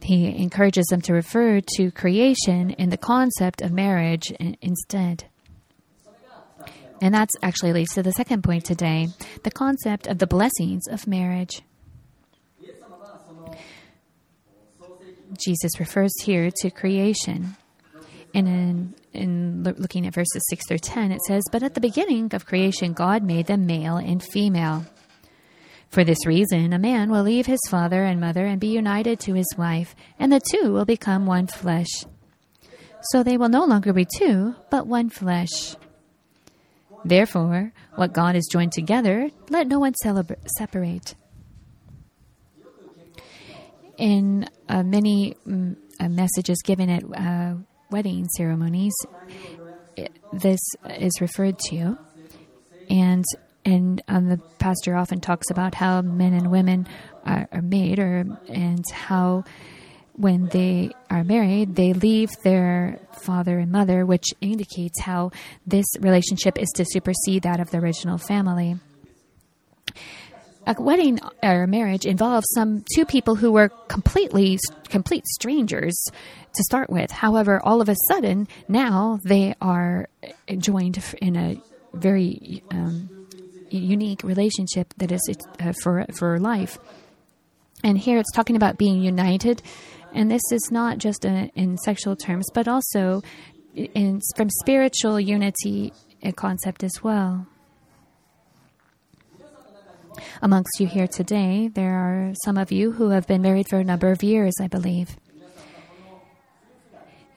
He 0.00 0.26
encourages 0.40 0.86
them 0.86 1.00
to 1.02 1.12
refer 1.12 1.60
to 1.76 1.90
creation 1.90 2.70
in 2.70 2.90
the 2.90 2.96
concept 2.96 3.62
of 3.62 3.72
marriage 3.72 4.30
instead. 4.62 5.24
And 7.00 7.14
that's 7.14 7.34
actually 7.42 7.72
leads 7.72 7.94
to 7.94 8.02
the 8.02 8.12
second 8.12 8.42
point 8.42 8.64
today 8.64 9.08
the 9.44 9.50
concept 9.50 10.06
of 10.06 10.18
the 10.18 10.26
blessings 10.26 10.82
of 10.90 11.06
marriage. 11.06 11.62
Jesus 15.36 15.78
refers 15.78 16.12
here 16.22 16.50
to 16.62 16.70
creation. 16.70 17.56
And 18.34 18.48
in, 18.48 18.94
in 19.12 19.62
looking 19.62 20.06
at 20.06 20.14
verses 20.14 20.42
6 20.50 20.66
through 20.68 20.78
10, 20.78 21.12
it 21.12 21.20
says, 21.26 21.42
But 21.50 21.62
at 21.62 21.74
the 21.74 21.80
beginning 21.80 22.34
of 22.34 22.46
creation, 22.46 22.92
God 22.92 23.22
made 23.22 23.46
them 23.46 23.66
male 23.66 23.96
and 23.96 24.22
female. 24.22 24.84
For 25.90 26.04
this 26.04 26.26
reason, 26.26 26.72
a 26.72 26.78
man 26.78 27.10
will 27.10 27.22
leave 27.22 27.46
his 27.46 27.60
father 27.68 28.04
and 28.04 28.20
mother 28.20 28.44
and 28.44 28.60
be 28.60 28.68
united 28.68 29.20
to 29.20 29.34
his 29.34 29.54
wife, 29.56 29.94
and 30.18 30.30
the 30.30 30.40
two 30.40 30.72
will 30.72 30.84
become 30.84 31.24
one 31.24 31.46
flesh. 31.46 32.04
So 33.10 33.22
they 33.22 33.38
will 33.38 33.48
no 33.48 33.64
longer 33.64 33.92
be 33.92 34.06
two, 34.18 34.54
but 34.70 34.86
one 34.86 35.08
flesh. 35.08 35.76
Therefore, 37.04 37.72
what 37.94 38.12
God 38.12 38.34
has 38.34 38.46
joined 38.50 38.72
together, 38.72 39.30
let 39.50 39.66
no 39.66 39.78
one 39.78 39.94
separate. 39.94 41.14
In 43.96 44.48
uh, 44.68 44.82
many 44.82 45.36
mm, 45.46 45.76
uh, 45.98 46.08
messages 46.08 46.58
given 46.62 46.88
at 46.90 47.02
uh, 47.04 47.54
wedding 47.90 48.28
ceremonies, 48.36 48.94
it, 49.96 50.12
this 50.32 50.60
is 50.88 51.20
referred 51.20 51.58
to. 51.70 51.98
And 52.90 53.24
and 53.64 54.02
um, 54.08 54.28
the 54.28 54.40
pastor 54.58 54.96
often 54.96 55.20
talks 55.20 55.50
about 55.50 55.74
how 55.74 56.00
men 56.00 56.32
and 56.32 56.50
women 56.50 56.86
are, 57.24 57.48
are 57.52 57.62
made, 57.62 57.98
or 57.98 58.24
and 58.48 58.84
how 58.92 59.44
when 60.18 60.46
they 60.48 60.90
are 61.08 61.24
married, 61.24 61.76
they 61.76 61.92
leave 61.92 62.30
their 62.42 62.98
father 63.12 63.58
and 63.58 63.70
mother, 63.70 64.04
which 64.04 64.26
indicates 64.40 65.00
how 65.00 65.30
this 65.66 65.86
relationship 66.00 66.58
is 66.58 66.68
to 66.74 66.84
supersede 66.86 67.44
that 67.44 67.60
of 67.60 67.70
the 67.70 67.78
original 67.78 68.18
family. 68.18 68.76
A 70.66 70.74
wedding 70.78 71.18
or 71.42 71.66
marriage 71.66 72.04
involves 72.04 72.46
some 72.54 72.84
two 72.94 73.06
people 73.06 73.36
who 73.36 73.52
were 73.52 73.70
completely 73.88 74.58
complete 74.90 75.26
strangers 75.26 75.96
to 76.52 76.62
start 76.64 76.90
with. 76.90 77.10
However, 77.10 77.60
all 77.64 77.80
of 77.80 77.88
a 77.88 77.96
sudden 78.08 78.48
now 78.68 79.18
they 79.24 79.54
are 79.62 80.08
joined 80.58 81.02
in 81.22 81.36
a 81.36 81.62
very 81.94 82.62
um, 82.70 83.08
unique 83.70 84.22
relationship 84.22 84.92
that 84.98 85.10
is 85.10 85.22
uh, 85.60 85.72
for 85.82 86.04
for 86.12 86.38
life. 86.38 86.78
And 87.84 87.96
here 87.96 88.18
it's 88.18 88.32
talking 88.32 88.56
about 88.56 88.76
being 88.76 89.00
united, 89.00 89.62
and 90.18 90.28
this 90.28 90.42
is 90.50 90.72
not 90.72 90.98
just 90.98 91.24
a, 91.24 91.48
in 91.54 91.78
sexual 91.78 92.16
terms, 92.16 92.50
but 92.52 92.66
also 92.66 93.22
in 93.76 94.20
from 94.34 94.50
spiritual 94.50 95.20
unity 95.20 95.92
a 96.24 96.32
concept 96.32 96.82
as 96.82 97.04
well. 97.04 97.46
Amongst 100.42 100.80
you 100.80 100.88
here 100.88 101.06
today, 101.06 101.68
there 101.72 101.94
are 101.94 102.32
some 102.44 102.58
of 102.58 102.72
you 102.72 102.90
who 102.90 103.10
have 103.10 103.28
been 103.28 103.42
married 103.42 103.68
for 103.68 103.78
a 103.78 103.84
number 103.84 104.10
of 104.10 104.24
years, 104.24 104.54
I 104.60 104.66
believe. 104.66 105.16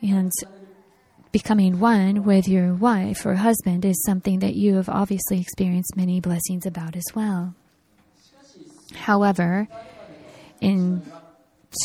And 0.02 0.32
becoming 1.32 1.80
one 1.80 2.24
with 2.24 2.48
your 2.48 2.74
wife 2.74 3.28
or 3.28 3.36
husband 3.36 3.86
is 3.86 4.02
something 4.08 4.40
that 4.40 4.56
you 4.56 4.78
have 4.78 4.90
obviously 4.90 5.40
experienced 5.40 5.96
many 5.96 6.20
blessings 6.20 6.66
about 6.66 6.96
as 6.96 7.06
well. 7.14 7.54
However, 8.96 9.68
in 10.60 11.04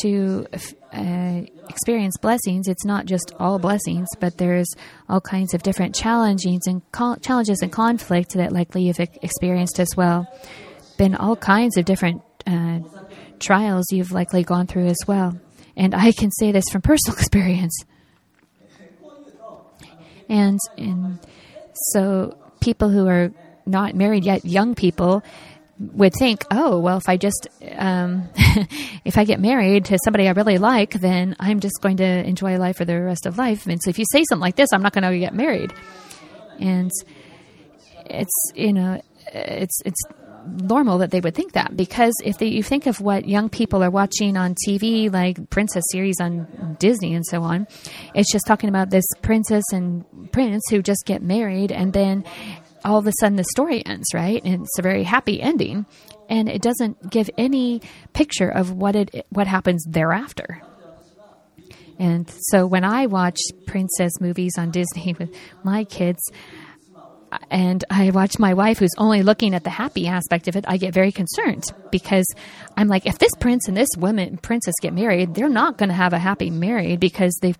to 0.01 0.45
uh, 0.93 1.41
experience 1.69 2.17
blessings, 2.17 2.67
it's 2.67 2.85
not 2.85 3.05
just 3.05 3.33
all 3.39 3.59
blessings, 3.59 4.07
but 4.19 4.37
there's 4.37 4.67
all 5.09 5.21
kinds 5.21 5.53
of 5.53 5.63
different 5.63 5.95
challenges 5.95 6.67
and 6.67 6.81
challenges 7.21 7.61
and 7.61 7.71
conflict 7.71 8.33
that 8.33 8.51
likely 8.51 8.83
you've 8.83 8.99
experienced 8.99 9.79
as 9.79 9.89
well. 9.95 10.27
Been 10.97 11.15
all 11.15 11.35
kinds 11.35 11.77
of 11.77 11.85
different 11.85 12.21
uh, 12.45 12.79
trials 13.39 13.85
you've 13.91 14.11
likely 14.11 14.43
gone 14.43 14.67
through 14.67 14.87
as 14.87 14.99
well. 15.07 15.39
And 15.75 15.93
I 15.93 16.11
can 16.11 16.31
say 16.31 16.51
this 16.51 16.65
from 16.71 16.81
personal 16.81 17.17
experience. 17.19 17.83
And, 20.29 20.59
and 20.77 21.19
so 21.91 22.37
people 22.59 22.89
who 22.89 23.07
are 23.07 23.31
not 23.65 23.95
married 23.95 24.25
yet, 24.25 24.43
young 24.43 24.75
people, 24.75 25.23
would 25.79 26.13
think, 26.13 26.43
oh, 26.51 26.79
well, 26.79 26.97
if 26.97 27.07
I 27.07 27.17
just, 27.17 27.47
um, 27.75 28.29
if 29.05 29.17
I 29.17 29.25
get 29.25 29.39
married 29.39 29.85
to 29.85 29.99
somebody 30.03 30.27
I 30.27 30.31
really 30.31 30.57
like, 30.57 30.93
then 30.93 31.35
I'm 31.39 31.59
just 31.59 31.81
going 31.81 31.97
to 31.97 32.05
enjoy 32.05 32.57
life 32.57 32.77
for 32.77 32.85
the 32.85 32.99
rest 33.01 33.25
of 33.25 33.37
life. 33.37 33.67
And 33.67 33.81
so 33.81 33.89
if 33.89 33.99
you 33.99 34.05
say 34.11 34.23
something 34.27 34.41
like 34.41 34.55
this, 34.55 34.69
I'm 34.73 34.81
not 34.81 34.93
going 34.93 35.03
to 35.03 35.19
get 35.19 35.33
married. 35.33 35.73
And 36.59 36.91
it's, 38.05 38.51
you 38.55 38.73
know, 38.73 39.01
it's, 39.33 39.79
it's 39.85 40.01
normal 40.47 40.99
that 40.99 41.11
they 41.11 41.19
would 41.19 41.35
think 41.35 41.53
that 41.53 41.75
because 41.75 42.13
if 42.23 42.37
they, 42.37 42.47
you 42.47 42.63
think 42.63 42.87
of 42.87 43.01
what 43.01 43.27
young 43.27 43.49
people 43.49 43.83
are 43.83 43.89
watching 43.89 44.37
on 44.37 44.55
TV, 44.67 45.11
like 45.11 45.49
princess 45.49 45.83
series 45.91 46.19
on 46.19 46.77
Disney 46.79 47.13
and 47.13 47.25
so 47.25 47.43
on, 47.43 47.67
it's 48.15 48.31
just 48.31 48.45
talking 48.47 48.69
about 48.69 48.89
this 48.89 49.05
princess 49.21 49.63
and 49.71 50.31
prince 50.31 50.63
who 50.69 50.81
just 50.81 51.05
get 51.05 51.21
married 51.21 51.71
and 51.71 51.93
then 51.93 52.23
all 52.83 52.97
of 52.97 53.07
a 53.07 53.11
sudden 53.19 53.35
the 53.35 53.43
story 53.43 53.85
ends, 53.85 54.07
right? 54.13 54.41
And 54.43 54.63
it's 54.63 54.79
a 54.79 54.81
very 54.81 55.03
happy 55.03 55.41
ending, 55.41 55.85
and 56.29 56.49
it 56.49 56.61
doesn't 56.61 57.09
give 57.09 57.29
any 57.37 57.81
picture 58.13 58.49
of 58.49 58.71
what 58.71 58.95
it 58.95 59.25
what 59.29 59.47
happens 59.47 59.83
thereafter. 59.87 60.61
And 61.99 62.29
so 62.49 62.67
when 62.67 62.83
I 62.83 63.07
watch 63.07 63.39
princess 63.65 64.21
movies 64.21 64.53
on 64.57 64.71
Disney 64.71 65.15
with 65.17 65.35
my 65.63 65.83
kids, 65.83 66.21
and 67.49 67.83
I 67.89 68.11
watch 68.11 68.39
my 68.39 68.53
wife 68.53 68.79
who's 68.79 68.95
only 68.97 69.21
looking 69.21 69.53
at 69.53 69.63
the 69.63 69.69
happy 69.69 70.07
aspect 70.07 70.47
of 70.47 70.55
it, 70.55 70.65
I 70.67 70.77
get 70.77 70.93
very 70.93 71.11
concerned 71.11 71.65
because 71.91 72.25
I'm 72.77 72.87
like, 72.87 73.05
if 73.05 73.17
this 73.17 73.33
prince 73.39 73.67
and 73.67 73.75
this 73.75 73.89
woman 73.97 74.37
princess 74.37 74.75
get 74.81 74.93
married, 74.93 75.35
they're 75.35 75.49
not 75.49 75.77
going 75.77 75.89
to 75.89 75.95
have 75.95 76.13
a 76.13 76.19
happy 76.19 76.49
married 76.49 76.99
because 76.99 77.37
they've 77.41 77.57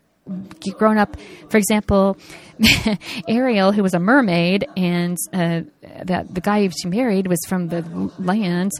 grown 0.78 0.98
up, 0.98 1.18
for 1.50 1.58
example, 1.58 2.18
Ariel, 3.28 3.72
who 3.72 3.84
was 3.84 3.94
a 3.94 4.00
mermaid, 4.00 4.68
and 4.76 5.18
uh, 5.34 5.62
that 6.04 6.34
the 6.34 6.42
guy 6.42 6.68
she 6.70 6.88
married 6.88 7.28
was 7.28 7.40
from 7.48 7.68
the 7.70 7.82
land. 8.20 8.72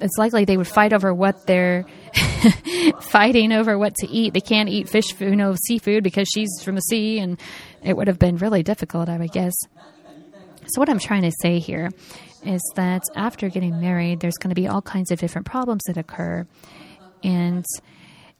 It's 0.00 0.16
likely 0.18 0.44
they 0.44 0.56
would 0.56 0.68
fight 0.68 0.92
over 0.92 1.12
what 1.12 1.46
they're 1.46 1.84
fighting 3.00 3.52
over 3.52 3.78
what 3.78 3.94
to 3.96 4.08
eat. 4.08 4.34
They 4.34 4.40
can't 4.40 4.68
eat 4.68 4.88
fish, 4.88 5.18
you 5.20 5.36
know, 5.36 5.54
seafood 5.66 6.04
because 6.04 6.28
she's 6.32 6.50
from 6.62 6.76
the 6.76 6.82
sea, 6.82 7.18
and 7.18 7.38
it 7.82 7.96
would 7.96 8.08
have 8.08 8.18
been 8.18 8.36
really 8.36 8.62
difficult, 8.62 9.08
I 9.08 9.18
would 9.18 9.32
guess. 9.32 9.54
So, 10.66 10.80
what 10.80 10.88
I'm 10.88 10.98
trying 10.98 11.22
to 11.22 11.32
say 11.40 11.58
here 11.58 11.90
is 12.44 12.62
that 12.76 13.02
after 13.16 13.48
getting 13.48 13.80
married, 13.80 14.20
there's 14.20 14.36
going 14.38 14.54
to 14.54 14.60
be 14.60 14.68
all 14.68 14.82
kinds 14.82 15.10
of 15.10 15.18
different 15.18 15.46
problems 15.46 15.82
that 15.86 15.96
occur, 15.96 16.46
and 17.22 17.64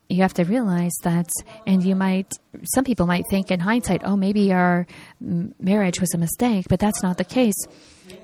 you 0.08 0.22
have 0.22 0.34
to 0.34 0.44
realize 0.44 0.92
that, 1.04 1.30
and 1.66 1.82
you 1.82 1.94
might, 1.94 2.32
some 2.74 2.84
people 2.84 3.06
might 3.06 3.24
think 3.30 3.50
in 3.50 3.60
hindsight, 3.60 4.02
oh, 4.04 4.16
maybe 4.16 4.52
our 4.52 4.86
marriage 5.20 6.00
was 6.00 6.12
a 6.14 6.18
mistake, 6.18 6.66
but 6.68 6.80
that's 6.80 7.02
not 7.02 7.16
the 7.16 7.24
case. 7.24 7.54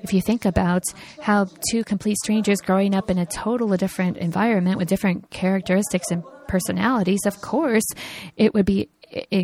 If 0.03 0.13
you 0.13 0.21
think 0.21 0.45
about 0.45 0.83
how 1.21 1.47
two 1.71 1.83
complete 1.83 2.17
strangers 2.17 2.61
growing 2.61 2.93
up 2.93 3.09
in 3.09 3.17
a 3.17 3.25
totally 3.25 3.77
different 3.77 4.17
environment 4.17 4.77
with 4.77 4.87
different 4.87 5.29
characteristics 5.31 6.11
and 6.11 6.23
personalities, 6.47 7.25
of 7.25 7.41
course, 7.41 7.85
it 8.37 8.53
would 8.53 8.65
be 8.65 8.89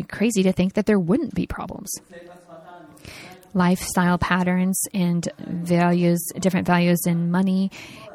crazy 0.08 0.44
to 0.44 0.52
think 0.52 0.74
that 0.74 0.86
there 0.86 1.00
wouldn't 1.00 1.34
be 1.34 1.46
problems 1.46 1.90
lifestyle 3.56 4.18
patterns 4.18 4.80
and 4.92 5.26
values, 5.38 6.24
different 6.38 6.66
values 6.66 7.00
in 7.06 7.30
money, 7.30 7.70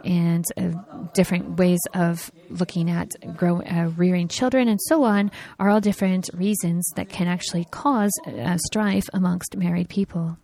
and 0.05 0.45
uh, 0.55 0.69
different 1.13 1.57
ways 1.57 1.79
of 1.93 2.31
looking 2.49 2.89
at 2.89 3.09
grow, 3.35 3.61
uh, 3.61 3.89
rearing 3.97 4.27
children 4.27 4.67
and 4.67 4.79
so 4.83 5.03
on 5.03 5.31
are 5.59 5.69
all 5.69 5.81
different 5.81 6.29
reasons 6.33 6.87
that 6.95 7.09
can 7.09 7.27
actually 7.27 7.65
cause 7.65 8.11
uh, 8.27 8.57
strife 8.57 9.05
amongst 9.13 9.57
married 9.57 9.89
people. 9.89 10.37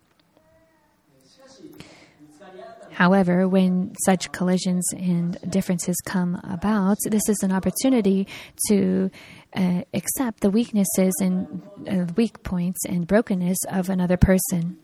However, 2.90 3.46
when 3.46 3.94
such 4.04 4.32
collisions 4.32 4.84
and 4.92 5.38
differences 5.48 5.94
come 6.04 6.40
about, 6.42 6.96
this 7.04 7.22
is 7.28 7.38
an 7.44 7.52
opportunity 7.52 8.26
to 8.66 9.08
uh, 9.54 9.82
accept 9.94 10.40
the 10.40 10.50
weaknesses 10.50 11.14
and 11.20 11.62
uh, 11.88 12.12
weak 12.16 12.42
points 12.42 12.84
and 12.86 13.06
brokenness 13.06 13.58
of 13.70 13.88
another 13.88 14.16
person. 14.16 14.78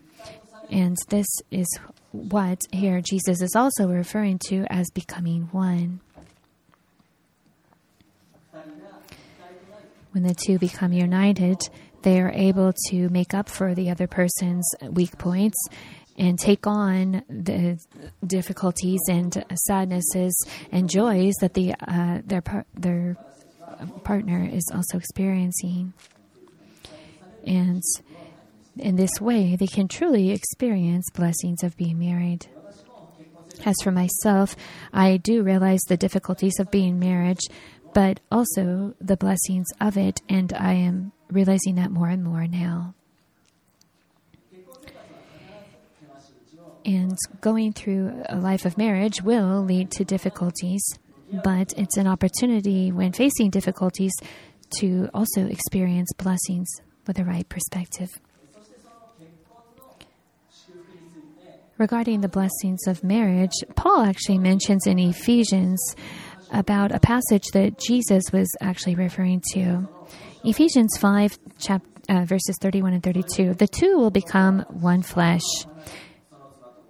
And 0.69 0.97
this 1.09 1.27
is 1.51 1.67
what 2.11 2.61
here 2.71 3.01
Jesus 3.01 3.41
is 3.41 3.55
also 3.55 3.87
referring 3.87 4.39
to 4.47 4.65
as 4.69 4.89
becoming 4.91 5.49
one. 5.51 5.99
When 10.11 10.23
the 10.23 10.33
two 10.33 10.57
become 10.57 10.93
united, 10.93 11.59
they 12.03 12.21
are 12.21 12.31
able 12.31 12.73
to 12.89 13.09
make 13.09 13.33
up 13.33 13.49
for 13.49 13.75
the 13.75 13.89
other 13.89 14.07
person's 14.07 14.65
weak 14.89 15.17
points 15.17 15.57
and 16.17 16.39
take 16.39 16.65
on 16.65 17.23
the 17.27 17.77
difficulties 18.25 19.01
and 19.09 19.43
sadnesses 19.67 20.47
and 20.71 20.89
joys 20.89 21.33
that 21.41 21.53
the 21.53 21.73
uh, 21.85 22.21
their 22.25 22.41
par- 22.41 22.65
their 22.73 23.17
partner 24.03 24.49
is 24.49 24.63
also 24.73 24.97
experiencing. 24.97 25.93
And 27.45 27.83
in 28.77 28.95
this 28.95 29.21
way, 29.21 29.55
they 29.55 29.67
can 29.67 29.87
truly 29.87 30.31
experience 30.31 31.05
blessings 31.13 31.63
of 31.63 31.77
being 31.77 31.99
married. 31.99 32.47
As 33.65 33.75
for 33.83 33.91
myself, 33.91 34.55
I 34.93 35.17
do 35.17 35.41
realize 35.43 35.79
the 35.87 35.97
difficulties 35.97 36.59
of 36.59 36.71
being 36.71 36.99
married, 36.99 37.39
but 37.93 38.19
also 38.31 38.93
the 38.99 39.15
blessings 39.15 39.67
of 39.79 39.97
it, 39.97 40.21
and 40.27 40.51
I 40.53 40.73
am 40.73 41.13
realizing 41.31 41.75
that 41.75 41.91
more 41.91 42.09
and 42.09 42.23
more 42.23 42.47
now. 42.47 42.93
And 46.85 47.17
going 47.41 47.73
through 47.73 48.23
a 48.29 48.37
life 48.37 48.65
of 48.65 48.77
marriage 48.77 49.21
will 49.23 49.63
lead 49.63 49.89
to 49.91 50.03
difficulties, 50.03 50.83
but 51.43 51.73
it's 51.77 51.97
an 51.97 52.05
opportunity 52.05 52.91
when 52.91 53.11
facing 53.11 53.49
difficulties 53.49 54.13
to 54.79 55.09
also 55.13 55.47
experience 55.47 56.11
blessings 56.17 56.67
with 57.07 57.15
the 57.15 57.25
right 57.25 57.47
perspective. 57.49 58.19
Regarding 61.77 62.21
the 62.21 62.29
blessings 62.29 62.87
of 62.87 63.03
marriage, 63.03 63.53
Paul 63.75 64.01
actually 64.01 64.37
mentions 64.37 64.87
in 64.87 64.99
Ephesians 64.99 65.95
about 66.51 66.91
a 66.91 66.99
passage 66.99 67.45
that 67.53 67.79
Jesus 67.79 68.23
was 68.31 68.47
actually 68.61 68.95
referring 68.95 69.41
to. 69.53 69.87
Ephesians 70.43 70.97
5, 70.97 71.37
chap- 71.59 71.83
uh, 72.07 72.23
verses 72.25 72.55
31 72.61 72.93
and 72.93 73.03
32. 73.03 73.55
The 73.55 73.67
two 73.67 73.97
will 73.97 74.11
become 74.11 74.59
one 74.69 75.01
flesh. 75.01 75.41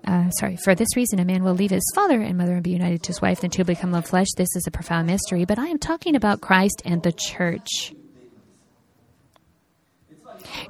Uh, 0.06 0.30
sorry, 0.32 0.58
for 0.58 0.76
this 0.76 0.96
reason, 0.96 1.20
a 1.20 1.26
man 1.26 1.44
will 1.44 1.56
leave 1.56 1.72
his 1.72 1.92
father 1.96 2.22
and 2.22 2.38
mother 2.38 2.54
and 2.54 2.64
be 2.64 2.72
united 2.72 3.02
to 3.04 3.08
his 3.08 3.22
wife, 3.22 3.44
and 3.44 3.52
two 3.52 3.64
become 3.64 3.92
one 3.92 4.04
flesh. 4.04 4.28
This 4.38 4.56
is 4.56 4.68
a 4.68 4.72
profound 4.72 5.08
mystery, 5.08 5.46
but 5.46 5.58
I 5.58 5.68
am 5.68 5.80
talking 5.80 6.16
about 6.16 6.42
Christ 6.42 6.84
and 6.86 7.02
the 7.02 7.12
church. 7.12 7.94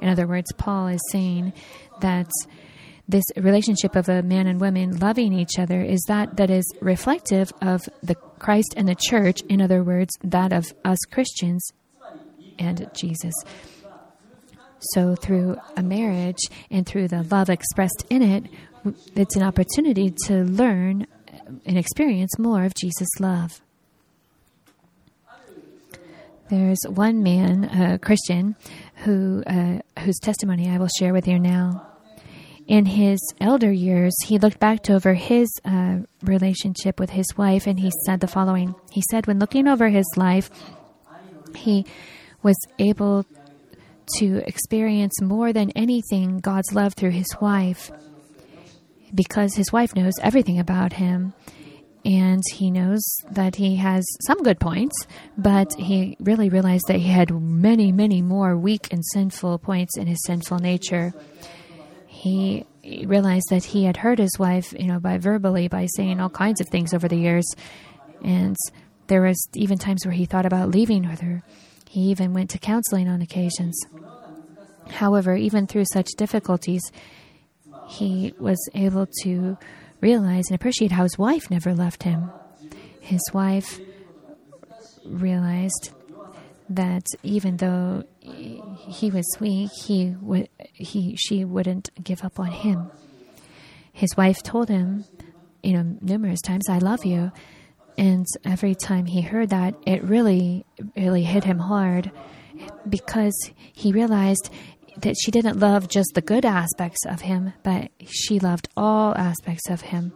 In 0.00 0.08
other 0.08 0.26
words, 0.26 0.50
Paul 0.56 0.88
is 0.88 1.00
saying 1.10 1.52
that 2.00 2.30
this 3.08 3.24
relationship 3.36 3.94
of 3.94 4.08
a 4.08 4.22
man 4.22 4.46
and 4.46 4.60
woman 4.60 4.98
loving 4.98 5.32
each 5.32 5.58
other 5.58 5.80
is 5.80 6.02
that 6.08 6.36
that 6.36 6.50
is 6.50 6.64
reflective 6.80 7.52
of 7.62 7.82
the 8.02 8.16
Christ 8.38 8.74
and 8.76 8.88
the 8.88 8.96
church, 8.96 9.42
in 9.42 9.60
other 9.60 9.82
words, 9.82 10.12
that 10.24 10.52
of 10.52 10.72
us 10.84 10.98
Christians 11.10 11.64
and 12.58 12.90
Jesus. 12.94 13.34
So, 14.92 15.14
through 15.14 15.56
a 15.76 15.82
marriage 15.82 16.38
and 16.70 16.86
through 16.86 17.08
the 17.08 17.22
love 17.30 17.48
expressed 17.48 18.04
in 18.10 18.22
it, 18.22 18.44
it's 19.14 19.36
an 19.36 19.42
opportunity 19.42 20.12
to 20.26 20.44
learn 20.44 21.06
and 21.64 21.78
experience 21.78 22.38
more 22.38 22.64
of 22.64 22.74
Jesus' 22.74 23.08
love. 23.20 23.60
There's 26.48 26.78
one 26.88 27.22
man, 27.22 27.64
a 27.64 27.98
Christian, 27.98 28.54
who 29.04 29.42
uh, 29.46 29.78
whose 30.00 30.18
testimony 30.18 30.68
I 30.70 30.78
will 30.78 30.88
share 30.98 31.12
with 31.12 31.26
you 31.26 31.38
now 31.38 31.95
in 32.68 32.84
his 32.84 33.20
elder 33.40 33.70
years, 33.70 34.14
he 34.24 34.38
looked 34.38 34.58
back 34.58 34.90
over 34.90 35.14
his 35.14 35.48
uh, 35.64 35.98
relationship 36.22 36.98
with 36.98 37.10
his 37.10 37.26
wife 37.36 37.66
and 37.66 37.78
he 37.78 37.92
said 38.04 38.20
the 38.20 38.26
following. 38.26 38.74
He 38.90 39.02
said, 39.10 39.26
when 39.26 39.38
looking 39.38 39.68
over 39.68 39.88
his 39.88 40.06
life, 40.16 40.50
he 41.54 41.86
was 42.42 42.56
able 42.78 43.24
to 44.18 44.42
experience 44.46 45.20
more 45.20 45.52
than 45.52 45.70
anything 45.70 46.40
God's 46.40 46.72
love 46.72 46.94
through 46.94 47.10
his 47.10 47.36
wife 47.40 47.90
because 49.14 49.54
his 49.54 49.72
wife 49.72 49.94
knows 49.94 50.14
everything 50.20 50.58
about 50.58 50.94
him 50.94 51.34
and 52.04 52.42
he 52.52 52.70
knows 52.70 53.04
that 53.30 53.56
he 53.56 53.76
has 53.76 54.04
some 54.26 54.42
good 54.44 54.60
points, 54.60 54.94
but 55.36 55.72
he 55.74 56.16
really 56.20 56.48
realized 56.48 56.84
that 56.86 56.98
he 56.98 57.08
had 57.08 57.30
many, 57.32 57.90
many 57.90 58.22
more 58.22 58.56
weak 58.56 58.92
and 58.92 59.04
sinful 59.04 59.58
points 59.58 59.96
in 59.96 60.06
his 60.06 60.22
sinful 60.24 60.58
nature 60.58 61.12
he 62.16 62.64
realized 63.04 63.46
that 63.50 63.64
he 63.64 63.84
had 63.84 63.98
hurt 63.98 64.18
his 64.18 64.38
wife, 64.38 64.72
you 64.72 64.86
know, 64.86 64.98
by 64.98 65.18
verbally, 65.18 65.68
by 65.68 65.86
saying 65.96 66.18
all 66.18 66.30
kinds 66.30 66.62
of 66.62 66.68
things 66.68 66.94
over 66.94 67.08
the 67.08 67.16
years. 67.16 67.44
And 68.24 68.56
there 69.08 69.20
was 69.20 69.36
even 69.54 69.76
times 69.76 70.06
where 70.06 70.14
he 70.14 70.24
thought 70.24 70.46
about 70.46 70.70
leaving 70.70 71.06
with 71.06 71.20
her. 71.20 71.42
He 71.88 72.00
even 72.10 72.32
went 72.32 72.48
to 72.50 72.58
counseling 72.58 73.06
on 73.06 73.20
occasions. 73.20 73.78
However, 74.88 75.36
even 75.36 75.66
through 75.66 75.84
such 75.92 76.08
difficulties, 76.16 76.80
he 77.86 78.32
was 78.38 78.58
able 78.74 79.06
to 79.22 79.58
realize 80.00 80.46
and 80.48 80.54
appreciate 80.54 80.92
how 80.92 81.02
his 81.02 81.18
wife 81.18 81.50
never 81.50 81.74
left 81.74 82.02
him. 82.04 82.30
His 83.00 83.22
wife 83.34 83.78
realized 85.04 85.90
that 86.70 87.06
even 87.22 87.58
though 87.58 88.04
he 88.20 89.10
was 89.10 89.36
weak, 89.38 89.70
he 89.70 90.16
would 90.20 90.48
he 90.76 91.16
she 91.16 91.44
wouldn't 91.44 91.90
give 92.02 92.22
up 92.24 92.38
on 92.38 92.50
him. 92.50 92.90
His 93.92 94.16
wife 94.16 94.42
told 94.42 94.68
him, 94.68 95.04
you 95.62 95.72
know, 95.72 95.96
numerous 96.00 96.40
times, 96.42 96.68
"I 96.68 96.78
love 96.78 97.04
you," 97.04 97.32
and 97.96 98.26
every 98.44 98.74
time 98.74 99.06
he 99.06 99.22
heard 99.22 99.50
that, 99.50 99.74
it 99.86 100.04
really 100.04 100.66
really 100.96 101.22
hit 101.22 101.44
him 101.44 101.58
hard 101.58 102.10
because 102.88 103.50
he 103.72 103.92
realized 103.92 104.50
that 105.00 105.16
she 105.20 105.30
didn't 105.30 105.58
love 105.58 105.88
just 105.88 106.12
the 106.14 106.22
good 106.22 106.44
aspects 106.44 107.04
of 107.06 107.22
him, 107.22 107.52
but 107.62 107.90
she 108.06 108.38
loved 108.38 108.68
all 108.76 109.14
aspects 109.14 109.68
of 109.68 109.82
him. 109.82 110.12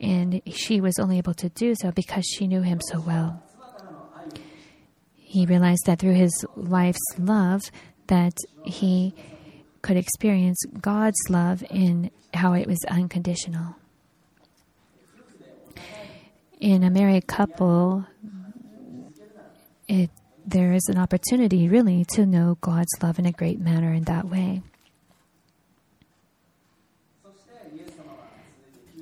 And 0.00 0.42
she 0.46 0.80
was 0.80 0.98
only 0.98 1.18
able 1.18 1.34
to 1.34 1.48
do 1.48 1.74
so 1.74 1.90
because 1.90 2.24
she 2.24 2.46
knew 2.46 2.62
him 2.62 2.80
so 2.80 3.00
well. 3.00 3.42
He 5.16 5.46
realized 5.46 5.86
that 5.86 5.98
through 5.98 6.14
his 6.14 6.44
wife's 6.54 7.00
love 7.18 7.62
that 8.06 8.34
he 8.64 9.14
could 9.82 9.96
experience 9.96 10.58
God's 10.80 11.18
love 11.28 11.64
in 11.70 12.10
how 12.34 12.52
it 12.52 12.66
was 12.66 12.78
unconditional. 12.88 13.76
In 16.60 16.82
a 16.82 16.90
married 16.90 17.26
couple, 17.26 18.04
it 19.86 20.10
there 20.44 20.72
is 20.72 20.88
an 20.88 20.96
opportunity 20.96 21.68
really 21.68 22.06
to 22.14 22.24
know 22.24 22.56
God's 22.62 22.92
love 23.02 23.18
in 23.18 23.26
a 23.26 23.32
great 23.32 23.60
manner 23.60 23.92
in 23.92 24.04
that 24.04 24.24
way. 24.28 24.62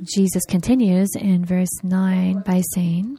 Jesus 0.02 0.44
continues 0.46 1.08
in 1.16 1.44
verse 1.44 1.82
9 1.82 2.40
by 2.40 2.62
saying, 2.74 3.18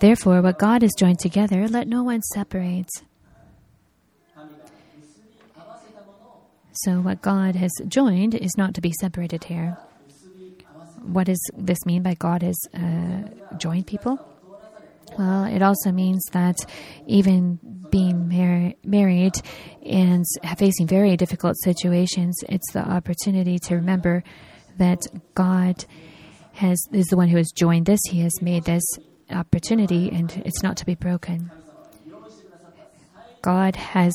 Therefore, 0.00 0.42
what 0.42 0.58
God 0.58 0.82
has 0.82 0.90
joined 0.98 1.20
together, 1.20 1.68
let 1.68 1.86
no 1.86 2.02
one 2.02 2.20
separate. 2.34 2.90
So, 6.84 7.00
what 7.00 7.22
God 7.22 7.54
has 7.56 7.70
joined 7.86 8.34
is 8.34 8.52
not 8.56 8.74
to 8.74 8.80
be 8.80 8.92
separated 9.00 9.44
here. 9.44 9.76
What 11.02 11.26
does 11.26 11.40
this 11.56 11.84
mean 11.86 12.02
by 12.02 12.14
God 12.14 12.42
has 12.42 12.58
uh, 12.74 13.56
joined 13.56 13.86
people? 13.86 14.18
Well, 15.18 15.44
it 15.44 15.62
also 15.62 15.92
means 15.92 16.24
that 16.32 16.56
even 17.06 17.58
being 17.90 18.28
mar- 18.28 18.72
married 18.84 19.34
and 19.84 20.24
facing 20.56 20.86
very 20.86 21.16
difficult 21.16 21.56
situations, 21.62 22.36
it's 22.48 22.72
the 22.72 22.80
opportunity 22.80 23.58
to 23.60 23.76
remember 23.76 24.24
that 24.78 25.06
God 25.34 25.84
has 26.54 26.78
is 26.92 27.06
the 27.06 27.16
one 27.16 27.28
who 27.28 27.36
has 27.36 27.52
joined 27.52 27.86
this. 27.86 28.00
He 28.08 28.20
has 28.20 28.42
made 28.42 28.64
this 28.64 28.84
opportunity, 29.30 30.08
and 30.10 30.32
it's 30.44 30.62
not 30.62 30.76
to 30.78 30.86
be 30.86 30.94
broken. 30.94 31.50
God 33.42 33.76
has 33.76 34.14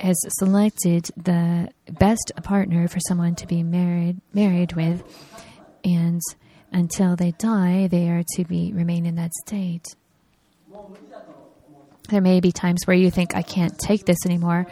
has 0.00 0.16
selected 0.38 1.10
the 1.16 1.68
best 1.90 2.32
partner 2.42 2.88
for 2.88 2.98
someone 3.00 3.34
to 3.36 3.46
be 3.46 3.62
married 3.62 4.20
married 4.32 4.72
with, 4.72 5.02
and 5.84 6.20
until 6.72 7.16
they 7.16 7.32
die, 7.32 7.86
they 7.88 8.08
are 8.08 8.22
to 8.36 8.44
be 8.44 8.72
remain 8.72 9.06
in 9.06 9.16
that 9.16 9.32
state. 9.46 9.84
There 12.08 12.20
may 12.20 12.40
be 12.40 12.50
times 12.50 12.80
where 12.86 12.96
you 12.96 13.10
think, 13.10 13.36
I 13.36 13.42
can't 13.42 13.78
take 13.78 14.04
this 14.04 14.26
anymore. 14.26 14.66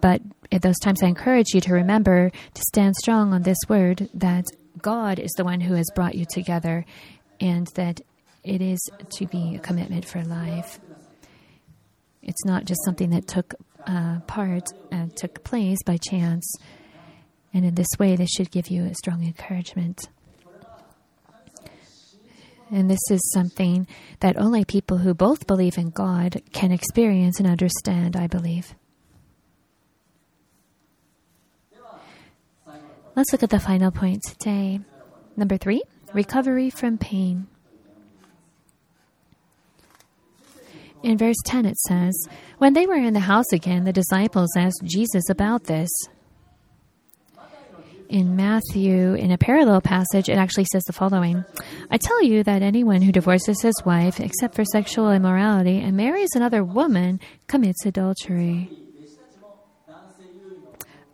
But 0.00 0.20
at 0.52 0.62
those 0.62 0.78
times, 0.78 1.02
I 1.02 1.06
encourage 1.06 1.54
you 1.54 1.60
to 1.62 1.72
remember 1.72 2.30
to 2.30 2.62
stand 2.68 2.96
strong 2.96 3.32
on 3.32 3.42
this 3.42 3.58
word 3.68 4.10
that 4.14 4.44
God 4.80 5.18
is 5.18 5.32
the 5.32 5.44
one 5.44 5.60
who 5.60 5.74
has 5.74 5.86
brought 5.94 6.14
you 6.14 6.26
together 6.28 6.84
and 7.40 7.66
that 7.68 8.02
it 8.44 8.60
is 8.60 8.78
to 9.16 9.26
be 9.26 9.56
a 9.56 9.58
commitment 9.58 10.04
for 10.04 10.22
life. 10.22 10.78
It's 12.22 12.44
not 12.44 12.66
just 12.66 12.84
something 12.84 13.10
that 13.10 13.26
took 13.26 13.54
uh, 13.86 14.20
part 14.26 14.72
uh, 14.92 15.06
took 15.14 15.44
place 15.44 15.82
by 15.84 15.96
chance. 15.96 16.50
And 17.54 17.64
in 17.64 17.74
this 17.74 17.88
way, 17.98 18.16
this 18.16 18.30
should 18.30 18.50
give 18.50 18.68
you 18.68 18.84
a 18.84 18.94
strong 18.94 19.24
encouragement. 19.24 20.08
And 22.70 22.90
this 22.90 23.10
is 23.10 23.20
something 23.32 23.86
that 24.20 24.36
only 24.36 24.64
people 24.64 24.98
who 24.98 25.14
both 25.14 25.46
believe 25.46 25.78
in 25.78 25.90
God 25.90 26.42
can 26.52 26.72
experience 26.72 27.38
and 27.38 27.48
understand, 27.48 28.16
I 28.16 28.26
believe. 28.26 28.74
Let's 33.14 33.32
look 33.32 33.42
at 33.42 33.50
the 33.50 33.60
final 33.60 33.90
point 33.90 34.22
today. 34.24 34.80
Number 35.36 35.56
three 35.56 35.82
recovery 36.12 36.70
from 36.70 36.98
pain. 36.98 37.46
In 41.06 41.16
verse 41.16 41.36
10, 41.44 41.66
it 41.66 41.78
says, 41.78 42.26
When 42.58 42.72
they 42.72 42.84
were 42.84 42.96
in 42.96 43.14
the 43.14 43.20
house 43.20 43.52
again, 43.52 43.84
the 43.84 43.92
disciples 43.92 44.50
asked 44.56 44.82
Jesus 44.82 45.30
about 45.30 45.62
this 45.62 45.88
in 48.08 48.34
Matthew, 48.34 49.14
in 49.14 49.30
a 49.30 49.38
parallel 49.38 49.80
passage, 49.80 50.28
it 50.28 50.36
actually 50.36 50.66
says 50.72 50.82
the 50.82 50.92
following 50.92 51.44
I 51.92 51.96
tell 51.96 52.24
you 52.24 52.42
that 52.42 52.60
anyone 52.60 53.02
who 53.02 53.12
divorces 53.12 53.62
his 53.62 53.80
wife, 53.84 54.18
except 54.18 54.56
for 54.56 54.64
sexual 54.64 55.12
immorality, 55.12 55.78
and 55.78 55.96
marries 55.96 56.30
another 56.34 56.64
woman, 56.64 57.20
commits 57.46 57.86
adultery. 57.86 58.68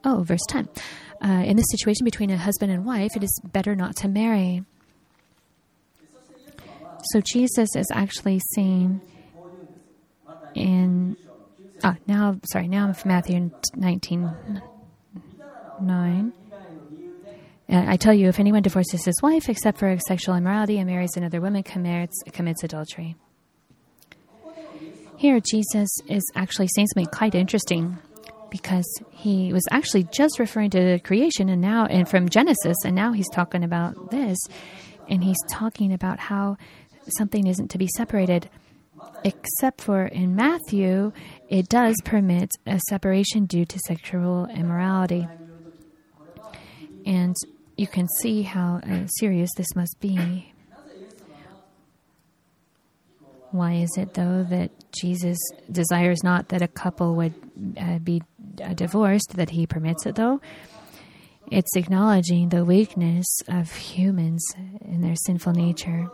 Oh, 0.04 0.22
verse 0.22 0.40
10. 0.48 0.70
Uh, 1.22 1.28
in 1.44 1.58
this 1.58 1.66
situation 1.70 2.06
between 2.06 2.30
a 2.30 2.38
husband 2.38 2.72
and 2.72 2.86
wife, 2.86 3.10
it 3.14 3.22
is 3.22 3.40
better 3.44 3.76
not 3.76 3.94
to 3.96 4.08
marry. 4.08 4.64
So 7.12 7.20
Jesus 7.20 7.76
is 7.76 7.86
actually 7.92 8.40
saying 8.54 9.02
in. 10.54 11.16
Ah, 11.84 11.96
now, 12.06 12.38
sorry, 12.50 12.68
now 12.68 12.86
I'm 12.86 12.94
from 12.94 13.08
Matthew 13.10 13.50
19 13.74 14.62
9. 15.80 16.32
I 17.68 17.96
tell 17.96 18.12
you, 18.12 18.28
if 18.28 18.38
anyone 18.38 18.62
divorces 18.62 19.04
his 19.04 19.20
wife 19.22 19.48
except 19.48 19.78
for 19.78 19.96
sexual 20.06 20.34
immorality 20.34 20.78
and 20.78 20.86
marries 20.86 21.16
another 21.16 21.40
woman, 21.40 21.62
commits, 21.62 22.14
commits 22.32 22.62
adultery. 22.62 23.16
Here, 25.16 25.40
Jesus 25.40 25.88
is 26.08 26.22
actually 26.34 26.68
saying 26.74 26.88
something 26.88 27.06
quite 27.06 27.34
interesting 27.34 27.98
because 28.50 28.84
he 29.10 29.52
was 29.52 29.62
actually 29.70 30.02
just 30.12 30.38
referring 30.38 30.70
to 30.70 30.98
creation 30.98 31.48
and 31.48 31.62
now, 31.62 31.86
and 31.86 32.08
from 32.08 32.28
Genesis, 32.28 32.76
and 32.84 32.94
now 32.94 33.12
he's 33.12 33.28
talking 33.30 33.64
about 33.64 34.10
this, 34.10 34.38
and 35.08 35.24
he's 35.24 35.38
talking 35.50 35.92
about 35.92 36.18
how 36.18 36.58
something 37.16 37.46
isn't 37.46 37.70
to 37.70 37.78
be 37.78 37.88
separated. 37.96 38.50
Except 39.24 39.80
for 39.80 40.06
in 40.06 40.34
Matthew, 40.34 41.12
it 41.48 41.68
does 41.68 41.94
permit 42.04 42.50
a 42.66 42.80
separation 42.88 43.46
due 43.46 43.64
to 43.64 43.78
sexual 43.86 44.46
immorality. 44.46 45.28
And 47.06 47.36
you 47.76 47.86
can 47.86 48.08
see 48.20 48.42
how 48.42 48.80
uh, 48.82 49.06
serious 49.06 49.50
this 49.56 49.74
must 49.76 49.98
be. 50.00 50.52
Why 53.50 53.74
is 53.74 53.90
it, 53.98 54.14
though, 54.14 54.44
that 54.44 54.70
Jesus 54.92 55.38
desires 55.70 56.24
not 56.24 56.48
that 56.48 56.62
a 56.62 56.68
couple 56.68 57.14
would 57.16 57.34
uh, 57.78 57.98
be 57.98 58.22
uh, 58.64 58.72
divorced, 58.72 59.36
that 59.36 59.50
he 59.50 59.66
permits 59.66 60.06
it, 60.06 60.14
though? 60.14 60.40
It's 61.50 61.76
acknowledging 61.76 62.48
the 62.48 62.64
weakness 62.64 63.26
of 63.48 63.70
humans 63.70 64.42
in 64.80 65.02
their 65.02 65.16
sinful 65.26 65.52
nature. 65.52 66.08